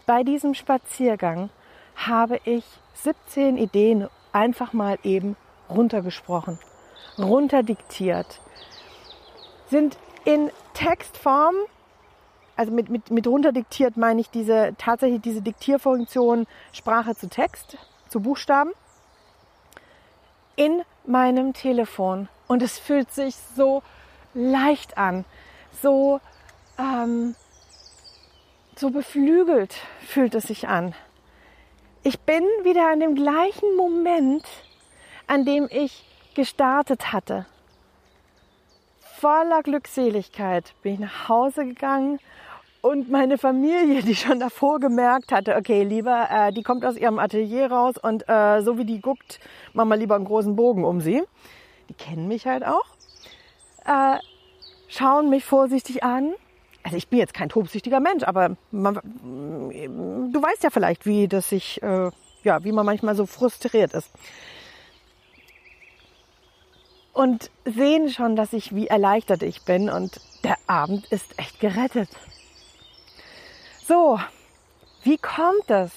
bei 0.05 0.23
diesem 0.23 0.53
Spaziergang 0.53 1.49
habe 1.95 2.39
ich 2.43 2.63
17 2.95 3.57
Ideen 3.57 4.07
einfach 4.31 4.73
mal 4.73 4.97
eben 5.03 5.35
runtergesprochen, 5.69 6.59
runterdiktiert, 7.17 8.39
sind 9.67 9.97
in 10.25 10.51
Textform, 10.73 11.55
also 12.55 12.71
mit, 12.71 12.89
mit, 12.89 13.11
mit 13.11 13.27
runterdiktiert 13.27 13.97
meine 13.97 14.21
ich 14.21 14.29
diese, 14.29 14.75
tatsächlich 14.77 15.21
diese 15.21 15.41
Diktierfunktion 15.41 16.47
Sprache 16.73 17.15
zu 17.15 17.29
Text, 17.29 17.77
zu 18.09 18.19
Buchstaben, 18.19 18.71
in 20.55 20.81
meinem 21.09 21.53
Telefon. 21.53 22.29
Und 22.47 22.61
es 22.61 22.79
fühlt 22.79 23.11
sich 23.11 23.35
so 23.55 23.83
leicht 24.33 24.97
an, 24.97 25.25
so, 25.81 26.21
ähm, 26.77 27.35
so 28.75 28.89
beflügelt 28.89 29.75
fühlt 30.07 30.35
es 30.35 30.45
sich 30.45 30.67
an. 30.67 30.95
Ich 32.03 32.19
bin 32.21 32.43
wieder 32.63 32.89
an 32.89 32.99
dem 32.99 33.15
gleichen 33.15 33.75
Moment, 33.75 34.45
an 35.27 35.45
dem 35.45 35.67
ich 35.69 36.05
gestartet 36.35 37.11
hatte 37.11 37.45
voller 39.19 39.63
Glückseligkeit 39.63 40.73
bin 40.81 40.93
ich 40.93 40.99
nach 40.99 41.27
Hause 41.27 41.65
gegangen 41.65 42.19
und 42.81 43.09
meine 43.09 43.37
Familie, 43.37 44.01
die 44.03 44.15
schon 44.15 44.39
davor 44.39 44.79
gemerkt 44.79 45.31
hatte, 45.31 45.55
okay, 45.55 45.83
lieber, 45.83 46.27
äh, 46.31 46.53
die 46.53 46.63
kommt 46.63 46.85
aus 46.85 46.97
ihrem 46.97 47.19
Atelier 47.19 47.71
raus 47.71 47.95
und 48.01 48.27
äh, 48.27 48.61
so 48.61 48.77
wie 48.77 48.85
die 48.85 49.01
guckt, 49.01 49.39
machen 49.73 49.89
wir 49.89 49.97
lieber 49.97 50.15
einen 50.15 50.25
großen 50.25 50.55
Bogen 50.55 50.85
um 50.85 51.01
sie. 51.01 51.23
Die 51.89 51.93
kennen 51.93 52.27
mich 52.27 52.45
halt 52.45 52.65
auch. 52.65 52.85
Äh, 53.85 54.19
schauen 54.87 55.29
mich 55.29 55.43
vorsichtig 55.45 56.03
an. 56.03 56.33
Also 56.83 56.95
ich 56.95 57.09
bin 57.09 57.19
jetzt 57.19 57.33
kein 57.33 57.49
tobsüchtiger 57.49 57.99
Mensch, 57.99 58.23
aber 58.23 58.55
man, 58.71 58.95
du 58.95 60.41
weißt 60.41 60.63
ja 60.63 60.69
vielleicht, 60.69 61.05
wie 61.05 61.27
das 61.27 61.49
sich, 61.49 61.83
äh, 61.83 62.09
ja, 62.43 62.63
wie 62.63 62.71
man 62.71 62.85
manchmal 62.85 63.15
so 63.15 63.25
frustriert 63.25 63.93
ist 63.93 64.09
und 67.19 67.51
sehen 67.65 68.09
schon, 68.09 68.37
dass 68.37 68.53
ich 68.53 68.73
wie 68.73 68.87
erleichtert 68.87 69.43
ich 69.43 69.63
bin 69.63 69.89
und 69.89 70.21
der 70.45 70.55
Abend 70.67 71.05
ist 71.07 71.37
echt 71.37 71.59
gerettet. 71.59 72.07
So, 73.89 74.19
wie 75.01 75.17
kommt 75.17 75.71
es, 75.71 75.91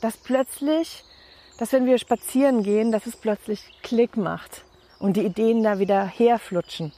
dass 0.00 0.16
plötzlich, 0.16 1.04
dass 1.58 1.70
wenn 1.70 1.84
wir 1.84 1.98
spazieren 1.98 2.62
gehen, 2.62 2.92
dass 2.92 3.04
es 3.04 3.14
plötzlich 3.14 3.60
Klick 3.82 4.16
macht 4.16 4.64
und 5.00 5.18
die 5.18 5.26
Ideen 5.26 5.62
da 5.62 5.78
wieder 5.78 6.06
herflutschen? 6.06 6.94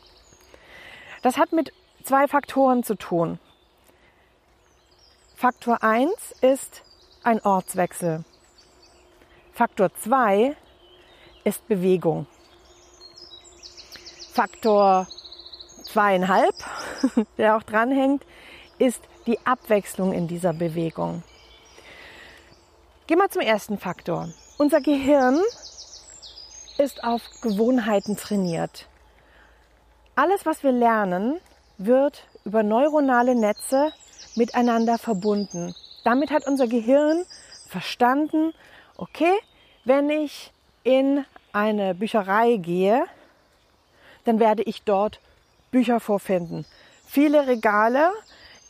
Das 1.22 1.38
hat 1.38 1.50
mit 1.50 1.72
zwei 2.04 2.28
Faktoren 2.28 2.84
zu 2.84 2.94
tun. 2.94 3.40
Faktor 5.34 5.82
1 5.82 6.12
ist 6.40 6.84
ein 7.24 7.40
Ortswechsel. 7.42 8.24
Faktor 9.52 9.92
2 9.92 10.54
ist 11.42 11.66
Bewegung. 11.66 12.28
Faktor 14.32 15.08
zweieinhalb, 15.82 16.54
der 17.38 17.56
auch 17.56 17.64
dranhängt, 17.64 18.24
ist 18.78 19.02
die 19.28 19.38
Abwechslung 19.44 20.12
in 20.12 20.26
dieser 20.26 20.54
Bewegung. 20.54 21.22
Gehen 23.06 23.18
wir 23.18 23.28
zum 23.28 23.42
ersten 23.42 23.78
Faktor. 23.78 24.30
Unser 24.56 24.80
Gehirn 24.80 25.38
ist 26.78 27.04
auf 27.04 27.22
Gewohnheiten 27.42 28.16
trainiert. 28.16 28.88
Alles, 30.16 30.46
was 30.46 30.62
wir 30.62 30.72
lernen, 30.72 31.40
wird 31.76 32.24
über 32.44 32.62
neuronale 32.62 33.34
Netze 33.34 33.92
miteinander 34.34 34.96
verbunden. 34.96 35.74
Damit 36.04 36.30
hat 36.30 36.46
unser 36.46 36.66
Gehirn 36.66 37.24
verstanden, 37.68 38.54
okay, 38.96 39.34
wenn 39.84 40.08
ich 40.08 40.52
in 40.84 41.24
eine 41.52 41.94
Bücherei 41.94 42.56
gehe, 42.56 43.04
dann 44.24 44.40
werde 44.40 44.62
ich 44.62 44.82
dort 44.84 45.20
Bücher 45.70 46.00
vorfinden. 46.00 46.64
Viele 47.06 47.46
Regale. 47.46 48.10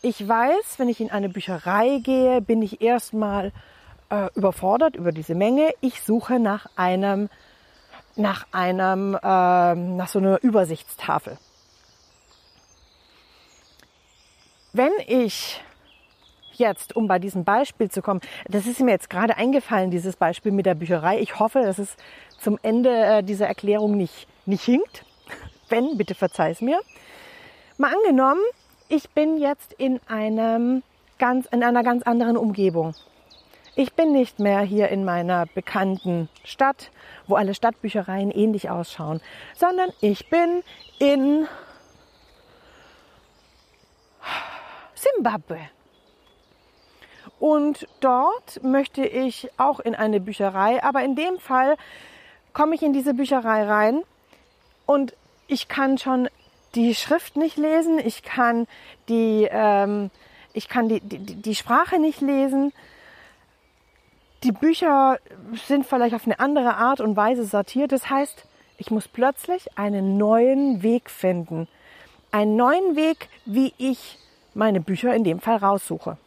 Ich 0.01 0.27
weiß, 0.27 0.79
wenn 0.79 0.89
ich 0.89 1.01
in 1.01 1.11
eine 1.11 1.29
Bücherei 1.29 1.99
gehe, 1.99 2.41
bin 2.41 2.63
ich 2.63 2.81
erstmal 2.81 3.53
äh, 4.11 4.29
überfordert 4.37 4.95
über 4.95 5.11
diese 5.11 5.35
Menge. 5.35 5.73
Ich 5.81 6.03
suche 6.03 6.39
nach 6.39 6.67
einem, 6.77 7.29
nach 8.15 8.47
einem, 8.53 9.15
äh, 9.17 9.19
nach 9.75 10.09
so 10.09 10.21
einer 10.21 10.41
Übersichtstafel. 10.43 11.37
Wenn 14.73 14.93
ich 15.09 15.61
jetzt, 16.53 16.95
um 16.95 17.09
bei 17.09 17.19
diesem 17.19 17.43
Beispiel 17.43 17.91
zu 17.91 18.01
kommen, 18.01 18.21
das 18.49 18.67
ist 18.67 18.79
mir 18.79 18.93
jetzt 18.93 19.11
gerade 19.11 19.37
eingefallen, 19.37 19.91
dieses 19.91 20.15
Beispiel 20.15 20.53
mit 20.53 20.67
der 20.67 20.77
Bücherei. 20.77 21.19
Ich 21.19 21.41
hoffe, 21.41 21.63
dass 21.63 21.79
es 21.79 21.97
zum 22.39 22.57
Ende 22.63 22.91
äh, 22.91 23.23
dieser 23.25 23.49
Erklärung 23.49 23.97
nicht, 23.97 24.29
nicht 24.47 24.63
hinkt. 24.63 25.05
Wenn, 25.69 25.99
bitte 25.99 26.15
verzeih 26.15 26.53
es 26.53 26.61
mir. 26.61 26.81
Mal 27.79 27.93
angenommen, 27.93 28.41
ich 28.89 29.11
bin 29.11 29.39
jetzt 29.39 29.73
in 29.75 30.01
einem 30.09 30.83
ganz, 31.19 31.47
in 31.47 31.63
einer 31.63 31.83
ganz 31.83 32.03
anderen 32.05 32.37
Umgebung. 32.37 32.95
Ich 33.77 33.93
bin 33.93 34.13
nicht 34.13 34.41
mehr 34.41 34.61
hier 34.61 34.89
in 34.89 35.05
meiner 35.05 35.47
bekannten 35.47 36.29
Stadt, 36.43 36.91
wo 37.27 37.37
alle 37.37 37.55
Stadtbüchereien 37.55 38.31
ähnlich 38.31 38.71
ausschauen, 38.71 39.21
sondern 39.55 39.91
ich 40.01 40.29
bin 40.31 40.65
in 40.99 41.47
Simbabwe. 44.95 45.61
Und 47.39 47.87
dort 48.01 48.65
möchte 48.65 49.07
ich 49.07 49.49
auch 49.59 49.79
in 49.79 49.95
eine 49.95 50.19
Bücherei, 50.19 50.83
aber 50.83 51.05
in 51.05 51.15
dem 51.15 51.39
Fall 51.39 51.77
komme 52.53 52.75
ich 52.75 52.83
in 52.83 52.93
diese 52.93 53.15
Bücherei 53.15 53.65
rein 53.65 54.03
und 54.87 55.15
ich 55.47 55.69
kann 55.69 55.99
schon 55.99 56.29
die 56.75 56.95
Schrift 56.95 57.37
nicht 57.37 57.57
lesen, 57.57 57.99
ich 57.99 58.23
kann 58.23 58.67
die, 59.09 59.49
ähm, 59.51 60.11
ich 60.53 60.69
kann 60.69 60.89
die, 60.89 61.01
die, 61.01 61.19
die 61.19 61.55
Sprache 61.55 61.99
nicht 61.99 62.21
lesen. 62.21 62.73
Die 64.45 64.53
Bücher 64.53 65.19
sind 65.67 65.87
vielleicht 65.87 66.15
auf 66.15 66.27
eine 66.27 66.39
andere 66.39 66.77
Art 66.77 67.01
und 67.01 67.17
Weise 67.17 67.45
sortiert. 67.45 67.91
Das 67.91 68.09
heißt, 68.09 68.45
ich 68.77 68.91
muss 68.91 69.09
plötzlich 69.09 69.77
einen 69.77 70.17
neuen 70.17 70.83
Weg 70.83 71.11
finden. 71.11 71.67
Einen 72.31 72.57
neuen 72.57 72.95
Weg, 72.95 73.29
wie 73.45 73.73
ich 73.79 74.19
meine 74.55 74.81
Bücher 74.81 75.15
in 75.15 75.25
dem 75.25 75.41
Fall 75.41 75.57
raussuche. 75.57 76.19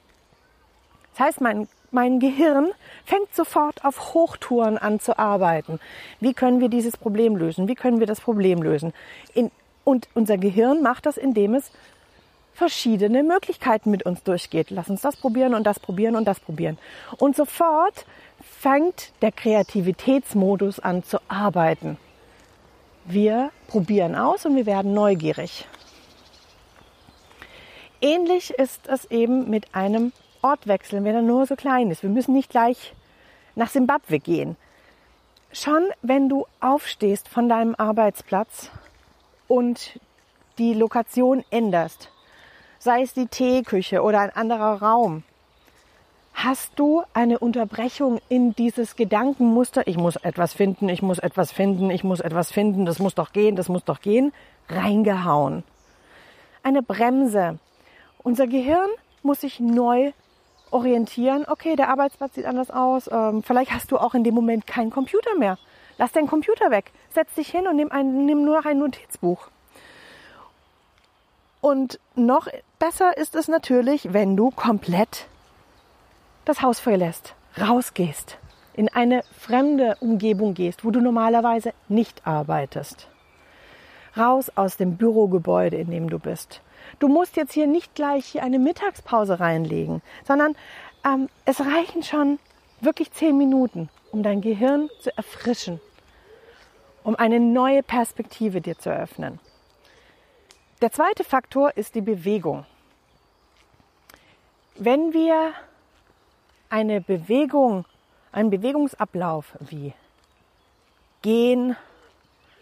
Das 1.13 1.27
heißt, 1.27 1.41
mein, 1.41 1.67
mein 1.91 2.19
Gehirn 2.19 2.71
fängt 3.05 3.33
sofort 3.33 3.83
auf 3.86 4.13
Hochtouren 4.13 4.77
an 4.77 5.00
zu 5.00 5.17
arbeiten. 5.17 5.79
Wie 6.19 6.33
können 6.33 6.60
wir 6.60 6.69
dieses 6.69 6.98
Problem 6.98 7.36
lösen? 7.36 7.67
Wie 7.67 7.75
können 7.75 8.00
wir 8.00 8.07
das 8.07 8.19
Problem 8.19 8.62
lösen? 8.62 8.93
In, 9.33 9.51
und 9.83 10.07
unser 10.13 10.38
Gehirn 10.38 10.81
macht 10.81 11.05
das, 11.05 11.17
indem 11.17 11.55
es 11.55 11.71
verschiedene 12.53 13.23
Möglichkeiten 13.23 13.91
mit 13.91 14.03
uns 14.03 14.23
durchgeht. 14.23 14.69
Lass 14.69 14.89
uns 14.89 15.01
das 15.01 15.15
probieren 15.15 15.53
und 15.53 15.63
das 15.65 15.79
probieren 15.79 16.15
und 16.15 16.25
das 16.25 16.39
probieren. 16.39 16.77
Und 17.17 17.35
sofort 17.35 18.05
fängt 18.41 19.13
der 19.21 19.31
Kreativitätsmodus 19.31 20.79
an 20.79 21.03
zu 21.03 21.19
arbeiten. 21.27 21.97
Wir 23.05 23.51
probieren 23.67 24.15
aus 24.15 24.45
und 24.45 24.55
wir 24.55 24.65
werden 24.65 24.93
neugierig. 24.93 25.65
Ähnlich 28.01 28.51
ist 28.51 28.88
es 28.88 29.05
eben 29.05 29.50
mit 29.50 29.73
einem 29.73 30.11
Ort 30.41 30.67
wechseln, 30.67 31.03
wenn 31.03 31.15
er 31.15 31.21
nur 31.21 31.45
so 31.45 31.55
klein 31.55 31.91
ist. 31.91 32.03
Wir 32.03 32.09
müssen 32.09 32.33
nicht 32.33 32.50
gleich 32.50 32.93
nach 33.55 33.69
Simbabwe 33.69 34.19
gehen. 34.19 34.55
Schon 35.53 35.89
wenn 36.01 36.29
du 36.29 36.45
aufstehst 36.59 37.27
von 37.27 37.50
deinem 37.50 37.75
Arbeitsplatz 37.75 38.71
und 39.51 40.00
die 40.60 40.74
Lokation 40.74 41.43
änderst, 41.51 42.10
sei 42.79 43.01
es 43.01 43.13
die 43.13 43.27
Teeküche 43.27 44.01
oder 44.01 44.22
ein 44.22 44.29
anderer 44.29 44.81
Raum, 44.81 45.24
hast 46.34 46.72
du 46.77 47.03
eine 47.13 47.38
Unterbrechung 47.38 48.22
in 48.29 48.55
dieses 48.55 48.96
Gedankenmuster, 48.96 49.86
ich 49.88 49.98
muss 49.98 50.15
etwas 50.15 50.53
finden, 50.53 50.88
ich 50.88 51.01
muss 51.01 51.20
etwas 51.20 51.51
finden, 51.51 51.89
ich 51.89 52.05
muss 52.05 52.22
etwas 52.22 52.50
finden, 52.50 52.86
das 52.86 53.00
muss 53.00 53.13
doch 53.13 53.34
gehen, 53.34 53.58
das 53.58 53.67
muss 53.67 53.84
doch 53.84 54.00
gehen, 54.00 54.31
reingehauen. 54.70 55.65
Eine 56.64 56.81
Bremse. 56.81 57.59
Unser 58.24 58.48
Gehirn 58.48 58.90
muss 59.22 59.42
sich 59.42 59.59
neu 59.59 60.14
orientieren, 60.70 61.44
okay, 61.46 61.75
der 61.75 61.90
Arbeitsplatz 61.90 62.35
sieht 62.35 62.46
anders 62.46 62.72
aus, 62.72 63.09
ähm, 63.11 63.44
vielleicht 63.44 63.74
hast 63.74 63.92
du 63.92 63.98
auch 63.98 64.14
in 64.14 64.24
dem 64.24 64.33
Moment 64.33 64.66
keinen 64.66 64.92
Computer 64.92 65.35
mehr. 65.37 65.57
Lass 65.98 66.12
deinen 66.12 66.27
Computer 66.27 66.72
weg, 66.72 66.92
setz 67.14 67.34
dich 67.36 67.50
hin 67.50 67.68
und 67.68 67.75
nimm, 67.75 67.92
ein, 67.92 68.25
nimm 68.25 68.44
nur 68.44 68.58
noch 68.58 68.66
ein 68.66 68.80
Notizbuch. 68.80 69.48
Und 71.62 72.00
noch 72.16 72.48
besser 72.80 73.18
ist 73.18 73.36
es 73.36 73.48
natürlich, 73.48 74.14
wenn 74.14 74.36
du 74.36 74.50
komplett 74.50 75.27
das 76.46 76.62
Haus 76.62 76.80
verlässt, 76.80 77.36
rausgehst, 77.60 78.38
in 78.74 78.90
eine 78.90 79.24
fremde 79.38 79.96
Umgebung 80.00 80.56
gehst, 80.56 80.84
wo 80.84 80.92
du 80.92 81.01
normalerweise 81.01 81.74
nicht 81.88 82.25
arbeitest. 82.25 83.08
Raus 84.18 84.51
aus 84.56 84.77
dem 84.77 84.98
Bürogebäude, 84.98 85.77
in 85.77 85.92
dem 85.92 86.10
du 86.10 86.18
bist 86.18 86.62
du 87.00 87.08
musst 87.08 87.36
jetzt 87.36 87.54
hier 87.54 87.68
nicht 87.68 87.96
gleich 87.96 88.42
eine 88.42 88.60
Mittagspause 88.60 89.40
reinlegen, 89.40 90.01
sondern 90.25 90.56
ähm, 91.06 91.30
es 91.46 91.60
reichen 91.60 92.04
schon 92.04 92.40
wirklich 92.80 93.12
zehn 93.12 93.38
Minuten, 93.38 93.90
um 94.11 94.24
dein 94.24 94.41
Gehirn 94.41 94.89
zu 95.00 95.15
erfrischen, 95.17 95.79
um 97.03 97.15
eine 97.15 97.39
neue 97.39 97.83
Perspektive 97.83 98.61
dir 98.61 98.77
zu 98.77 98.89
eröffnen. 98.89 99.39
Der 100.81 100.91
zweite 100.91 101.24
Faktor 101.24 101.77
ist 101.77 101.95
die 101.95 102.01
Bewegung. 102.01 102.65
Wenn 104.75 105.13
wir 105.13 105.53
eine 106.69 107.01
Bewegung, 107.01 107.85
einen 108.31 108.50
Bewegungsablauf 108.50 109.57
wie 109.59 109.93
gehen, 111.21 111.75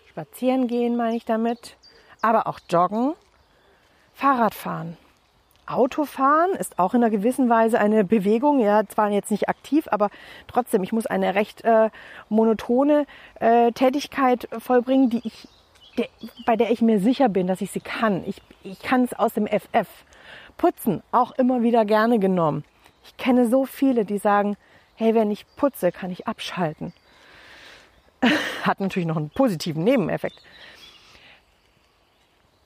spazieren 0.10 0.68
gehen 0.68 0.98
meine 0.98 1.16
ich 1.16 1.26
damit, 1.26 1.78
aber 2.22 2.48
auch 2.48 2.60
joggen 2.70 3.14
Fahrradfahren. 4.16 4.98
Autofahren 5.70 6.52
ist 6.52 6.80
auch 6.80 6.94
in 6.94 7.04
einer 7.04 7.12
gewissen 7.12 7.50
Weise 7.50 7.80
eine 7.80 8.04
Bewegung, 8.04 8.60
ja, 8.60 8.88
zwar 8.88 9.10
jetzt 9.10 9.32
nicht 9.32 9.50
aktiv, 9.50 9.88
aber 9.92 10.10
trotzdem, 10.48 10.84
ich 10.84 10.92
muss 10.92 11.06
eine 11.06 11.36
recht 11.36 11.64
äh, 11.64 11.90
monotone 12.30 13.06
äh, 13.40 13.72
Tätigkeit 13.72 14.48
vollbringen, 14.58 15.10
die 15.10 15.22
ich, 15.24 15.48
der, 15.98 16.08
bei 16.46 16.56
der 16.56 16.72
ich 16.72 16.82
mir 16.82 17.00
sicher 17.00 17.30
bin, 17.30 17.48
dass 17.48 17.62
ich 17.62 17.72
sie 17.72 17.82
kann. 17.82 18.24
Ich, 18.26 18.42
ich 18.64 18.80
kann 18.80 19.04
es 19.04 19.14
aus 19.14 19.34
dem 19.34 19.48
FF. 19.48 19.88
Putzen, 20.58 21.02
auch 21.12 21.32
immer 21.38 21.64
wieder 21.64 21.86
gerne 21.86 22.20
genommen. 22.20 22.66
Ich 23.06 23.16
kenne 23.18 23.48
so 23.48 23.66
viele, 23.66 24.04
die 24.06 24.18
sagen, 24.18 24.58
hey, 24.96 25.16
wenn 25.16 25.32
ich 25.32 25.46
putze, 25.56 25.92
kann 25.92 26.12
ich 26.12 26.28
abschalten. 26.28 26.94
Hat 28.64 28.82
natürlich 28.82 29.08
noch 29.08 29.16
einen 29.16 29.30
positiven 29.30 29.84
Nebeneffekt. 29.86 30.42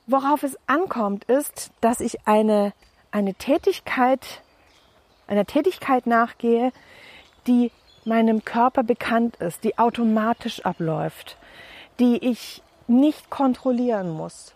Worauf 0.07 0.43
es 0.43 0.57
ankommt, 0.67 1.25
ist, 1.25 1.71
dass 1.79 2.01
ich 2.01 2.27
eine, 2.27 2.73
eine 3.13 3.35
Tätigkeit, 3.35 4.41
einer 5.27 5.45
Tätigkeit 5.45 6.07
nachgehe, 6.07 6.73
die 7.47 7.71
meinem 8.05 8.43
Körper 8.43 8.83
bekannt 8.83 9.37
ist, 9.37 9.63
die 9.63 9.77
automatisch 9.77 10.65
abläuft, 10.65 11.37
die 11.99 12.17
ich 12.17 12.63
nicht 12.87 13.29
kontrollieren 13.29 14.09
muss. 14.09 14.55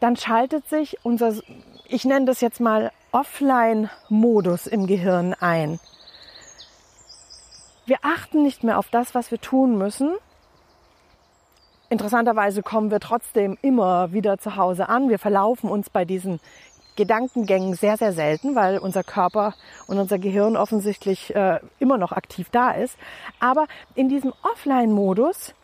Dann 0.00 0.16
schaltet 0.16 0.68
sich 0.68 0.98
unser, 1.04 1.34
ich 1.86 2.04
nenne 2.04 2.24
das 2.24 2.40
jetzt 2.40 2.60
mal 2.60 2.90
Offline-Modus 3.12 4.66
im 4.66 4.86
Gehirn 4.86 5.34
ein. 5.34 5.78
Wir 7.84 7.98
achten 8.02 8.42
nicht 8.42 8.64
mehr 8.64 8.78
auf 8.78 8.88
das, 8.88 9.14
was 9.14 9.30
wir 9.30 9.40
tun 9.40 9.76
müssen, 9.78 10.16
Interessanterweise 11.88 12.64
kommen 12.64 12.90
wir 12.90 12.98
trotzdem 12.98 13.56
immer 13.62 14.12
wieder 14.12 14.38
zu 14.38 14.56
Hause 14.56 14.88
an. 14.88 15.08
Wir 15.08 15.20
verlaufen 15.20 15.70
uns 15.70 15.88
bei 15.88 16.04
diesen 16.04 16.40
Gedankengängen 16.96 17.74
sehr, 17.74 17.96
sehr 17.96 18.12
selten, 18.12 18.54
weil 18.54 18.78
unser 18.78 19.04
Körper 19.04 19.54
und 19.86 19.98
unser 19.98 20.18
Gehirn 20.18 20.56
offensichtlich 20.56 21.34
äh, 21.34 21.60
immer 21.78 21.98
noch 21.98 22.12
aktiv 22.12 22.48
da 22.50 22.72
ist. 22.72 22.96
Aber 23.38 23.66
in 23.94 24.08
diesem 24.08 24.32
Offline-Modus 24.42 25.54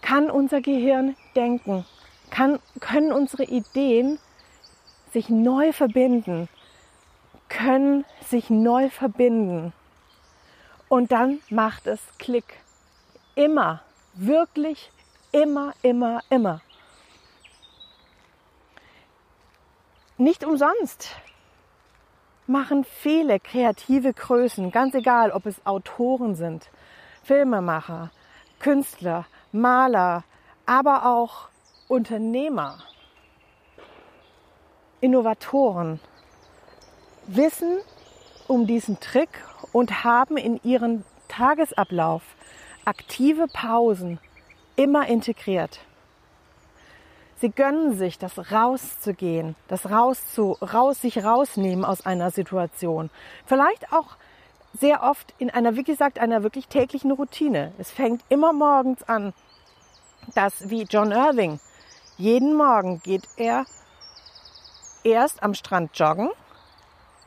kann 0.00 0.30
unser 0.30 0.60
Gehirn 0.60 1.16
denken, 1.36 1.84
kann, 2.30 2.58
können 2.80 3.12
unsere 3.12 3.44
Ideen 3.44 4.18
sich 5.12 5.28
neu 5.28 5.72
verbinden, 5.72 6.48
können 7.48 8.04
sich 8.26 8.50
neu 8.50 8.88
verbinden. 8.88 9.72
Und 10.88 11.12
dann 11.12 11.40
macht 11.50 11.86
es 11.86 12.00
Klick. 12.18 12.60
Immer, 13.34 13.80
wirklich 14.14 14.90
Immer, 15.34 15.72
immer, 15.80 16.20
immer. 16.28 16.60
Nicht 20.18 20.44
umsonst 20.44 21.10
machen 22.46 22.84
viele 22.84 23.40
kreative 23.40 24.12
Größen, 24.12 24.70
ganz 24.70 24.94
egal, 24.94 25.30
ob 25.30 25.46
es 25.46 25.64
Autoren 25.64 26.34
sind, 26.34 26.68
Filmemacher, 27.22 28.10
Künstler, 28.58 29.26
Maler, 29.52 30.24
aber 30.66 31.06
auch 31.06 31.48
Unternehmer, 31.88 32.78
Innovatoren, 35.00 35.98
wissen 37.26 37.78
um 38.48 38.66
diesen 38.66 39.00
Trick 39.00 39.30
und 39.72 40.04
haben 40.04 40.36
in 40.36 40.60
ihren 40.62 41.04
Tagesablauf 41.28 42.22
aktive 42.84 43.46
Pausen 43.46 44.18
immer 44.76 45.06
integriert. 45.06 45.80
Sie 47.42 47.50
gönnen 47.50 47.98
sich, 47.98 48.18
das 48.18 48.52
rauszugehen, 48.52 49.56
das 49.66 49.90
raus 49.90 50.32
zu, 50.32 50.52
raus, 50.62 51.00
sich 51.00 51.24
rausnehmen 51.24 51.84
aus 51.84 52.06
einer 52.06 52.30
Situation. 52.30 53.10
Vielleicht 53.46 53.92
auch 53.92 54.16
sehr 54.78 55.02
oft 55.02 55.34
in 55.38 55.50
einer, 55.50 55.74
wie 55.74 55.82
gesagt, 55.82 56.20
einer 56.20 56.44
wirklich 56.44 56.68
täglichen 56.68 57.10
Routine. 57.10 57.72
Es 57.78 57.90
fängt 57.90 58.22
immer 58.28 58.52
morgens 58.52 59.02
an, 59.08 59.34
dass 60.36 60.70
wie 60.70 60.82
John 60.84 61.10
Irving, 61.10 61.58
jeden 62.16 62.54
Morgen 62.54 63.00
geht 63.02 63.26
er 63.36 63.64
erst 65.02 65.42
am 65.42 65.54
Strand 65.54 65.98
joggen 65.98 66.30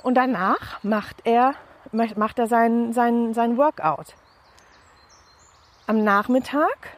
und 0.02 0.16
danach 0.16 0.82
macht 0.82 1.26
er, 1.26 1.56
macht 1.92 2.40
er 2.40 2.48
sein, 2.48 2.94
sein, 2.94 3.34
sein 3.34 3.58
Workout. 3.58 4.16
Am 5.88 6.06
Nachmittag, 6.06 6.96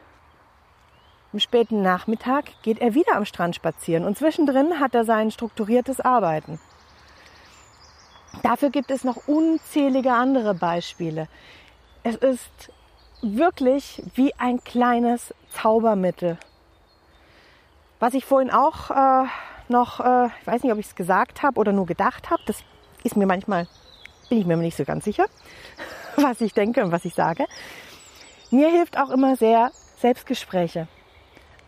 im 1.32 1.40
späten 1.40 1.82
Nachmittag 1.82 2.44
geht 2.62 2.80
er 2.80 2.94
wieder 2.94 3.16
am 3.16 3.24
Strand 3.24 3.54
spazieren 3.54 4.04
und 4.04 4.16
zwischendrin 4.16 4.80
hat 4.80 4.94
er 4.94 5.04
sein 5.04 5.30
strukturiertes 5.30 6.00
Arbeiten. 6.00 6.58
Dafür 8.42 8.70
gibt 8.70 8.90
es 8.90 9.04
noch 9.04 9.26
unzählige 9.26 10.12
andere 10.12 10.54
Beispiele. 10.54 11.28
Es 12.02 12.16
ist 12.16 12.70
wirklich 13.20 14.02
wie 14.14 14.34
ein 14.36 14.62
kleines 14.62 15.34
Zaubermittel. 15.50 16.38
Was 17.98 18.14
ich 18.14 18.24
vorhin 18.24 18.50
auch 18.50 18.90
äh, 18.90 19.26
noch, 19.68 20.00
äh, 20.00 20.26
ich 20.40 20.46
weiß 20.46 20.62
nicht, 20.62 20.72
ob 20.72 20.78
ich 20.78 20.86
es 20.86 20.94
gesagt 20.94 21.42
habe 21.42 21.58
oder 21.58 21.72
nur 21.72 21.86
gedacht 21.86 22.30
habe, 22.30 22.42
das 22.46 22.62
ist 23.02 23.16
mir 23.16 23.26
manchmal, 23.26 23.66
bin 24.28 24.38
ich 24.38 24.46
mir 24.46 24.56
nicht 24.56 24.76
so 24.76 24.84
ganz 24.84 25.04
sicher, 25.04 25.26
was 26.16 26.40
ich 26.40 26.54
denke 26.54 26.84
und 26.84 26.92
was 26.92 27.04
ich 27.04 27.14
sage. 27.14 27.46
Mir 28.50 28.70
hilft 28.70 28.98
auch 28.98 29.10
immer 29.10 29.36
sehr 29.36 29.72
Selbstgespräche. 29.96 30.86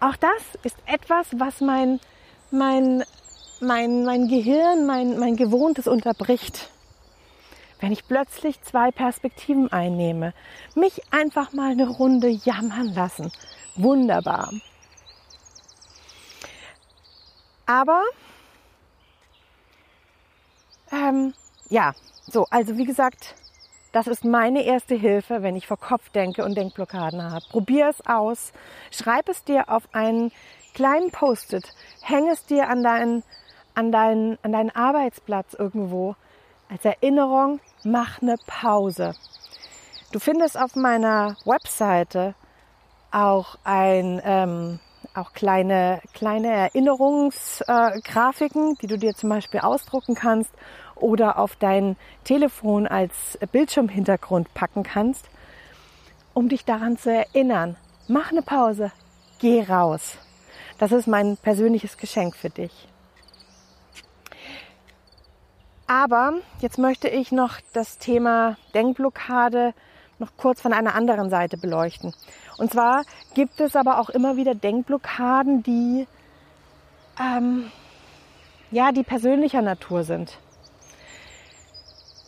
Auch 0.01 0.17
das 0.17 0.43
ist 0.63 0.77
etwas, 0.87 1.27
was 1.39 1.61
mein, 1.61 2.01
mein 2.51 3.05
mein, 3.61 4.05
mein 4.05 4.29
Gehirn, 4.29 4.87
mein, 4.87 5.19
mein 5.19 5.37
Gewohntes 5.37 5.87
unterbricht. 5.87 6.71
Wenn 7.79 7.93
ich 7.93 8.07
plötzlich 8.07 8.61
zwei 8.63 8.91
Perspektiven 8.91 9.73
einnehme, 9.73 10.35
mich 10.75 11.01
einfach 11.13 11.53
mal 11.53 11.71
eine 11.71 11.89
Runde 11.89 12.29
jammern 12.29 12.95
lassen. 12.95 13.33
Wunderbar. 13.77 14.51
Aber 17.67 18.03
ähm, 20.91 21.33
ja, 21.69 21.95
so, 22.27 22.47
also 22.51 22.77
wie 22.77 22.85
gesagt, 22.85 23.35
das 23.93 24.07
ist 24.07 24.25
meine 24.25 24.65
erste 24.65 24.95
Hilfe, 24.95 25.43
wenn 25.43 25.57
ich 25.57 25.67
vor 25.67 25.79
Kopf 25.79 26.11
denke 26.11 26.45
und 26.45 26.57
Denkblockaden 26.57 27.23
habe. 27.23 27.45
Probier 27.51 27.89
es 27.89 28.07
aus, 28.07 28.53
schreib 28.91 29.29
es 29.29 29.45
dir 29.45 29.69
auf 29.69 29.83
einen 29.93 30.33
kleinen 30.75 31.11
Post-it, 31.11 31.69
häng 32.03 32.29
es 32.29 32.47
dir 32.47 32.69
an 32.69 32.83
deinen 32.83 33.23
an 33.75 33.93
deinen, 33.93 34.39
an 34.43 34.53
deinen 34.53 34.71
Arbeitsplatz 34.71 35.53
irgendwo 35.55 36.17
als 36.69 36.85
Erinnerung, 36.85 37.61
mach 37.83 38.23
eine 38.23 38.37
Pause. 38.47 39.15
Du 40.13 40.19
findest 40.19 40.61
auf 40.61 40.77
meiner 40.77 41.37
Webseite 41.45 42.35
auch 43.11 43.57
ein, 43.65 44.21
ähm, 44.25 44.79
auch 45.15 45.33
kleine, 45.33 46.03
kleine 46.15 46.49
Erinnerungsgrafiken, 46.49 48.73
äh, 48.73 48.75
die 48.83 48.87
du 48.87 48.99
dir 48.99 49.15
zum 49.15 49.31
Beispiel 49.31 49.61
ausdrucken 49.61 50.15
kannst 50.15 50.53
oder 51.01 51.39
auf 51.39 51.57
dein 51.57 51.97
Telefon 52.25 52.87
als 52.87 53.39
Bildschirmhintergrund 53.53 54.53
packen 54.55 54.83
kannst, 54.83 55.27
um 56.35 56.49
dich 56.49 56.65
daran 56.65 56.97
zu 56.97 57.13
erinnern. 57.13 57.77
Mach 58.09 58.31
eine 58.31 58.43
Pause, 58.43 58.93
geh 59.39 59.63
raus. 59.63 60.19
Das 60.79 60.93
ist 60.93 61.07
mein 61.07 61.37
persönliches 61.37 61.97
Geschenk 61.97 62.37
für 62.37 62.51
dich. 62.51 62.89
Aber 65.87 66.35
jetzt 66.61 66.79
möchte 66.79 67.09
ich 67.09 67.33
noch 67.33 67.59
das 67.73 67.99
Thema 67.99 68.57
Denkblockade 68.75 69.75
noch 70.21 70.37
kurz 70.37 70.61
von 70.61 70.73
einer 70.73 70.95
anderen 70.95 71.31
Seite 71.31 71.57
beleuchten. 71.57 72.15
Und 72.59 72.71
zwar 72.71 73.03
gibt 73.35 73.61
es 73.61 73.75
aber 73.75 73.99
auch 73.99 74.11
immer 74.11 74.37
wieder 74.37 74.55
Denkblockaden, 74.55 75.63
die 75.63 76.07
ähm, 77.19 77.71
ja, 78.71 78.93
die 78.93 79.03
persönlicher 79.03 79.63
Natur 79.63 80.05
sind. 80.05 80.39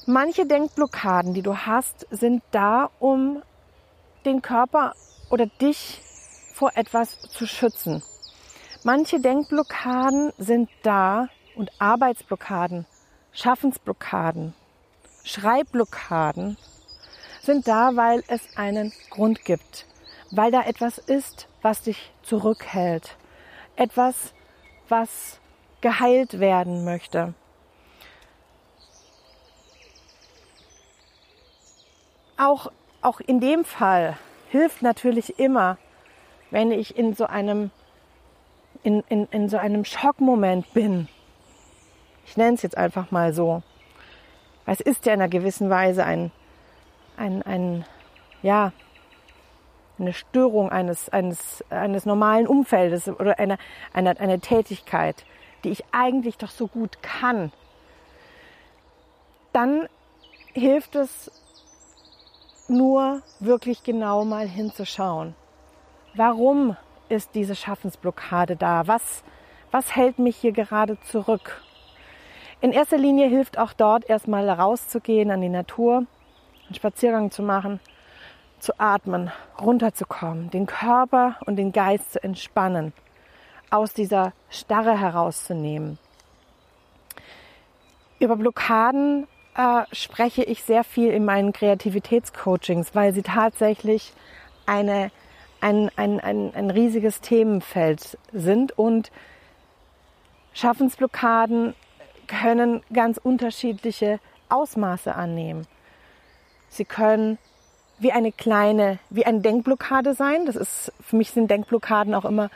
Manche 0.07 0.47
Denkblockaden, 0.47 1.33
die 1.33 1.43
du 1.43 1.57
hast, 1.57 2.09
sind 2.11 2.43
da, 2.51 2.91
um 2.99 3.43
den 4.25 4.43
Körper 4.43 4.95
oder 5.31 5.47
dich 5.47 6.03
vor 6.55 6.73
etwas 6.75 7.21
zu 7.21 7.47
schützen. 7.47 8.03
Manche 8.83 9.21
Denkblockaden 9.21 10.33
sind 10.39 10.69
da 10.83 11.29
und 11.55 11.71
Arbeitsblockaden 11.79 12.87
Schaffensblockaden, 13.35 14.55
Schreibblockaden 15.25 16.59
sind 17.41 17.67
da, 17.67 17.97
weil 17.97 18.23
es 18.27 18.43
einen 18.57 18.93
Grund 19.09 19.45
gibt, 19.45 19.87
weil 20.31 20.51
da 20.51 20.63
etwas 20.63 20.99
ist, 20.99 21.49
was 21.63 21.83
dich 21.83 22.13
zurückhält, 22.23 23.17
etwas, 23.77 24.35
was 24.89 25.39
geheilt 25.81 26.41
werden 26.41 26.85
möchte. 26.85 27.35
Auch, 32.43 32.73
auch 33.03 33.21
in 33.21 33.39
dem 33.39 33.65
Fall 33.65 34.17
hilft 34.51 34.83
natürlich 34.83 35.39
immer, 35.39 35.79
wenn 36.51 36.73
ich 36.73 36.99
in 36.99 37.15
so 37.15 37.27
einem, 37.27 37.71
in, 38.83 39.05
in, 39.09 39.27
in 39.27 39.49
so 39.49 39.59
einem 39.59 39.85
Schockmoment 39.85 40.73
bin, 40.75 41.07
ich 42.27 42.37
nenne 42.37 42.55
es 42.55 42.63
jetzt 42.63 42.77
einfach 42.77 43.13
mal 43.13 43.33
so. 43.33 43.63
Es 44.67 44.81
ist 44.81 45.07
ja 45.07 45.15
in 45.15 45.21
einer 45.21 45.31
gewissen 45.31 45.71
Weise 45.71 46.05
ein, 46.05 46.33
ein, 47.17 47.43
ein 47.43 47.85
ja, 48.43 48.73
eine 50.01 50.13
Störung 50.13 50.69
eines, 50.69 51.11
eines, 51.11 51.65
eines 51.71 52.07
normalen 52.07 52.49
Umfeldes 52.49 53.07
oder 53.07 53.39
eine, 53.39 53.57
eine, 53.93 54.19
eine 54.19 54.41
Tätigkeit, 54.41 55.25
die 55.63 55.71
ich 55.71 55.85
eigentlich 55.93 56.39
doch 56.39 56.51
so 56.51 56.67
gut 56.67 57.03
kann, 57.03 57.53
dann 59.53 59.89
hilft 60.55 60.97
es 60.97 61.31
nur 62.73 63.23
wirklich 63.39 63.85
genau 63.85 64.25
mal 64.25 64.49
hinzuschauen. 64.49 65.35
Warum 66.15 66.77
ist 67.09 67.35
diese 67.35 67.55
Schaffensblockade 67.55 68.57
da? 68.57 68.89
Was, 68.89 69.23
was 69.71 69.95
hält 69.95 70.19
mich 70.19 70.37
hier 70.37 70.53
gerade 70.53 70.99
zurück? 71.03 71.63
In 72.61 72.73
erster 72.73 72.99
Linie 72.99 73.29
hilft 73.29 73.59
auch 73.59 73.73
dort 73.73 74.09
erstmal 74.09 74.49
rauszugehen 74.49 75.31
an 75.31 75.41
die 75.41 75.49
Natur, 75.49 76.07
einen 76.67 76.75
Spaziergang 76.75 77.31
zu 77.31 77.43
machen, 77.43 77.81
zu 78.59 78.79
atmen, 78.79 79.33
runterzukommen, 79.61 80.51
den 80.51 80.67
Körper 80.67 81.37
und 81.47 81.57
den 81.57 81.73
Geist 81.73 82.13
zu 82.13 82.23
entspannen, 82.23 82.93
aus 83.71 83.93
dieser 83.93 84.33
Starre 84.49 84.99
herauszunehmen. 84.99 85.99
Über 88.21 88.37
Blockaden 88.37 89.27
äh, 89.57 89.83
spreche 89.93 90.43
ich 90.43 90.63
sehr 90.63 90.85
viel 90.85 91.11
in 91.11 91.25
meinen 91.25 91.53
Kreativitätscoachings, 91.53 92.95
weil 92.95 93.13
sie 93.13 93.23
tatsächlich 93.23 94.13
eine, 94.67 95.11
ein, 95.61 95.91
ein, 95.97 96.21
ein, 96.21 96.55
ein 96.55 96.71
riesiges 96.71 97.21
Themenfeld 97.21 98.19
sind 98.33 98.79
und 98.79 99.11
Schaffensblockaden 100.55 101.75
können 102.27 102.83
ganz 102.93 103.19
unterschiedliche 103.19 104.21
Ausmaße 104.49 105.15
annehmen. 105.15 105.67
Sie 106.69 106.85
können 106.85 107.39
wie 107.99 108.13
eine 108.13 108.33
kleine, 108.33 108.99
wie 109.11 109.25
eine 109.25 109.41
Denkblockade 109.41 110.15
sein. 110.15 110.47
Das 110.47 110.57
ist, 110.57 110.93
für 111.01 111.17
mich 111.17 111.31
sind 111.31 111.51
Denkblockaden 111.51 112.15
auch 112.15 112.25
immer 112.25 112.51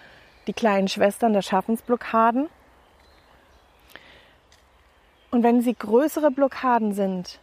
die 0.46 0.52
kleinen 0.52 0.88
Schwestern 0.88 1.32
der 1.32 1.42
Schaffensblockaden. 1.42 2.48
Und 5.36 5.42
wenn 5.42 5.60
sie 5.60 5.74
größere 5.74 6.30
Blockaden 6.30 6.94
sind, 6.94 7.40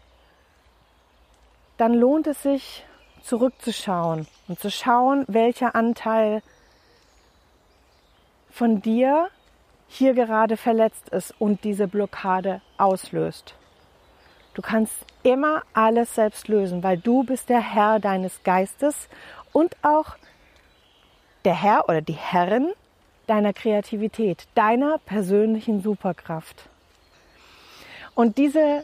dann 1.77 1.93
lohnt 1.93 2.25
es 2.25 2.41
sich 2.41 2.83
zurückzuschauen 3.21 4.25
und 4.47 4.59
zu 4.59 4.71
schauen, 4.71 5.25
welcher 5.27 5.75
Anteil 5.75 6.41
von 8.49 8.81
dir 8.81 9.29
hier 9.87 10.15
gerade 10.15 10.57
verletzt 10.57 11.09
ist 11.09 11.35
und 11.37 11.63
diese 11.63 11.87
Blockade 11.87 12.61
auslöst. 12.79 13.53
Du 14.55 14.63
kannst 14.63 14.95
immer 15.21 15.61
alles 15.75 16.15
selbst 16.15 16.47
lösen, 16.47 16.81
weil 16.81 16.97
du 16.97 17.23
bist 17.23 17.47
der 17.49 17.61
Herr 17.61 17.99
deines 17.99 18.41
Geistes 18.41 19.07
und 19.51 19.77
auch 19.83 20.15
der 21.45 21.61
Herr 21.61 21.87
oder 21.87 22.01
die 22.01 22.13
Herrin 22.13 22.73
deiner 23.27 23.53
Kreativität, 23.53 24.47
deiner 24.55 24.97
persönlichen 24.97 25.83
Superkraft. 25.83 26.71
Und 28.15 28.37
diese, 28.37 28.83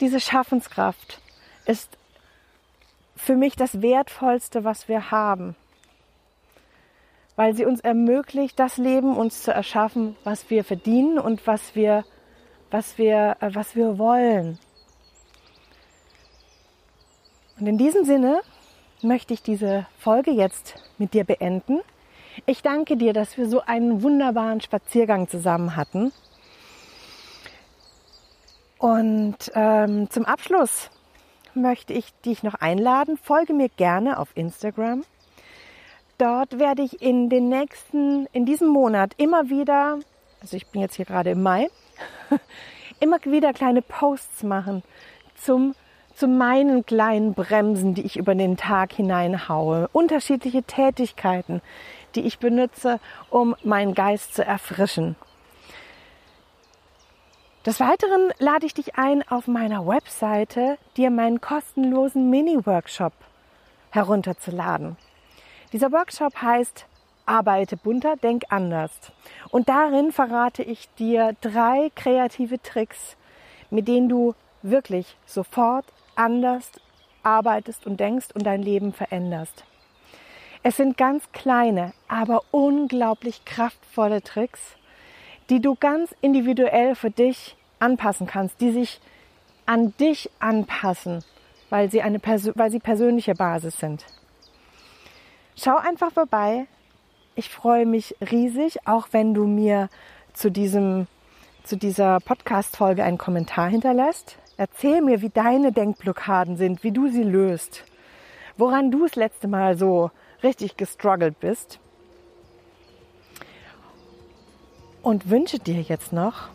diese 0.00 0.20
Schaffenskraft 0.20 1.20
ist 1.66 1.96
für 3.16 3.36
mich 3.36 3.56
das 3.56 3.82
Wertvollste, 3.82 4.64
was 4.64 4.88
wir 4.88 5.10
haben. 5.10 5.56
weil 7.38 7.54
sie 7.54 7.64
uns 7.64 7.78
ermöglicht, 7.78 8.58
das 8.58 8.78
Leben 8.78 9.16
uns 9.16 9.44
zu 9.44 9.52
erschaffen, 9.52 10.16
was 10.24 10.50
wir 10.50 10.64
verdienen 10.64 11.20
und 11.20 11.46
was 11.46 11.76
wir, 11.76 12.04
was 12.72 12.98
wir, 12.98 13.36
äh, 13.38 13.54
was 13.54 13.76
wir 13.76 13.96
wollen. 13.96 14.58
Und 17.60 17.68
in 17.68 17.78
diesem 17.78 18.04
Sinne 18.04 18.40
möchte 19.02 19.34
ich 19.34 19.42
diese 19.44 19.86
Folge 20.00 20.32
jetzt 20.32 20.82
mit 20.98 21.14
dir 21.14 21.22
beenden. 21.22 21.78
Ich 22.44 22.60
danke 22.62 22.96
dir, 22.96 23.12
dass 23.12 23.38
wir 23.38 23.48
so 23.48 23.60
einen 23.60 24.02
wunderbaren 24.02 24.60
Spaziergang 24.60 25.28
zusammen 25.28 25.76
hatten. 25.76 26.10
Und 28.78 29.36
ähm, 29.54 30.08
zum 30.10 30.24
Abschluss 30.24 30.90
möchte 31.54 31.92
ich 31.92 32.12
dich 32.24 32.42
noch 32.42 32.54
einladen. 32.54 33.16
Folge 33.16 33.52
mir 33.52 33.68
gerne 33.68 34.18
auf 34.18 34.30
Instagram. 34.36 35.04
Dort 36.16 36.58
werde 36.58 36.82
ich 36.82 37.00
in 37.02 37.28
den 37.28 37.48
nächsten, 37.48 38.26
in 38.32 38.44
diesem 38.44 38.68
Monat 38.68 39.12
immer 39.18 39.50
wieder, 39.50 39.98
also 40.40 40.56
ich 40.56 40.66
bin 40.68 40.80
jetzt 40.80 40.94
hier 40.94 41.04
gerade 41.04 41.30
im 41.30 41.42
Mai, 41.42 41.68
immer 43.00 43.18
wieder 43.24 43.52
kleine 43.52 43.82
Posts 43.82 44.42
machen 44.42 44.82
zum 45.36 45.74
zu 46.18 46.26
meinen 46.26 46.84
kleinen 46.84 47.32
Bremsen, 47.32 47.94
die 47.94 48.02
ich 48.02 48.16
über 48.16 48.34
den 48.34 48.56
Tag 48.56 48.92
hineinhaue, 48.92 49.88
unterschiedliche 49.92 50.64
Tätigkeiten, 50.64 51.62
die 52.16 52.22
ich 52.22 52.40
benutze, 52.40 52.98
um 53.30 53.54
meinen 53.62 53.94
Geist 53.94 54.34
zu 54.34 54.44
erfrischen. 54.44 55.14
Des 57.68 57.80
Weiteren 57.80 58.32
lade 58.38 58.64
ich 58.64 58.72
dich 58.72 58.94
ein, 58.94 59.22
auf 59.28 59.46
meiner 59.46 59.86
Webseite 59.86 60.78
dir 60.96 61.10
meinen 61.10 61.42
kostenlosen 61.42 62.30
Mini-Workshop 62.30 63.12
herunterzuladen. 63.90 64.96
Dieser 65.74 65.92
Workshop 65.92 66.40
heißt 66.40 66.86
Arbeite 67.26 67.76
bunter, 67.76 68.16
denk 68.16 68.44
anders. 68.48 68.92
Und 69.50 69.68
darin 69.68 70.12
verrate 70.12 70.62
ich 70.62 70.88
dir 70.94 71.36
drei 71.42 71.90
kreative 71.94 72.58
Tricks, 72.62 73.18
mit 73.68 73.86
denen 73.86 74.08
du 74.08 74.34
wirklich 74.62 75.18
sofort 75.26 75.84
anders 76.16 76.72
arbeitest 77.22 77.86
und 77.86 78.00
denkst 78.00 78.28
und 78.32 78.46
dein 78.46 78.62
Leben 78.62 78.94
veränderst. 78.94 79.64
Es 80.62 80.78
sind 80.78 80.96
ganz 80.96 81.30
kleine, 81.32 81.92
aber 82.08 82.44
unglaublich 82.50 83.44
kraftvolle 83.44 84.22
Tricks, 84.22 84.78
die 85.50 85.60
du 85.60 85.74
ganz 85.74 86.14
individuell 86.22 86.94
für 86.94 87.10
dich 87.10 87.57
anpassen 87.78 88.26
kannst, 88.26 88.60
die 88.60 88.72
sich 88.72 89.00
an 89.66 89.94
dich 89.98 90.30
anpassen, 90.38 91.24
weil 91.70 91.90
sie 91.90 92.02
eine 92.02 92.20
weil 92.22 92.70
sie 92.70 92.80
persönliche 92.80 93.34
Basis 93.34 93.78
sind. 93.78 94.04
Schau 95.56 95.76
einfach 95.76 96.12
vorbei. 96.12 96.66
Ich 97.34 97.50
freue 97.50 97.86
mich 97.86 98.16
riesig, 98.20 98.86
auch 98.86 99.08
wenn 99.12 99.34
du 99.34 99.46
mir 99.46 99.88
zu 100.32 100.50
diesem 100.50 101.06
zu 101.64 101.76
dieser 101.76 102.18
Podcast 102.20 102.78
Folge 102.78 103.04
einen 103.04 103.18
Kommentar 103.18 103.68
hinterlässt. 103.68 104.38
Erzähl 104.56 105.02
mir, 105.02 105.20
wie 105.20 105.28
deine 105.28 105.70
Denkblockaden 105.70 106.56
sind, 106.56 106.82
wie 106.82 106.92
du 106.92 107.08
sie 107.08 107.22
löst, 107.22 107.84
woran 108.56 108.90
du 108.90 109.02
das 109.02 109.16
letzte 109.16 109.48
Mal 109.48 109.76
so 109.76 110.10
richtig 110.42 110.78
gestruggelt 110.78 111.38
bist. 111.40 111.78
Und 115.02 115.28
wünsche 115.28 115.58
dir 115.58 115.82
jetzt 115.82 116.12
noch 116.12 116.48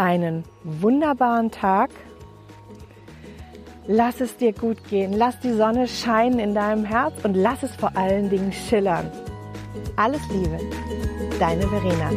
einen 0.00 0.44
wunderbaren 0.64 1.50
Tag. 1.50 1.90
Lass 3.86 4.20
es 4.20 4.36
dir 4.36 4.52
gut 4.52 4.78
gehen, 4.88 5.12
lass 5.12 5.38
die 5.40 5.52
Sonne 5.52 5.88
scheinen 5.88 6.38
in 6.38 6.54
deinem 6.54 6.84
Herz 6.84 7.14
und 7.22 7.34
lass 7.34 7.62
es 7.62 7.74
vor 7.76 7.96
allen 7.96 8.30
Dingen 8.30 8.52
schillern. 8.52 9.10
Alles 9.96 10.22
Liebe, 10.30 10.58
deine 11.38 11.66
Verena. 11.68 12.10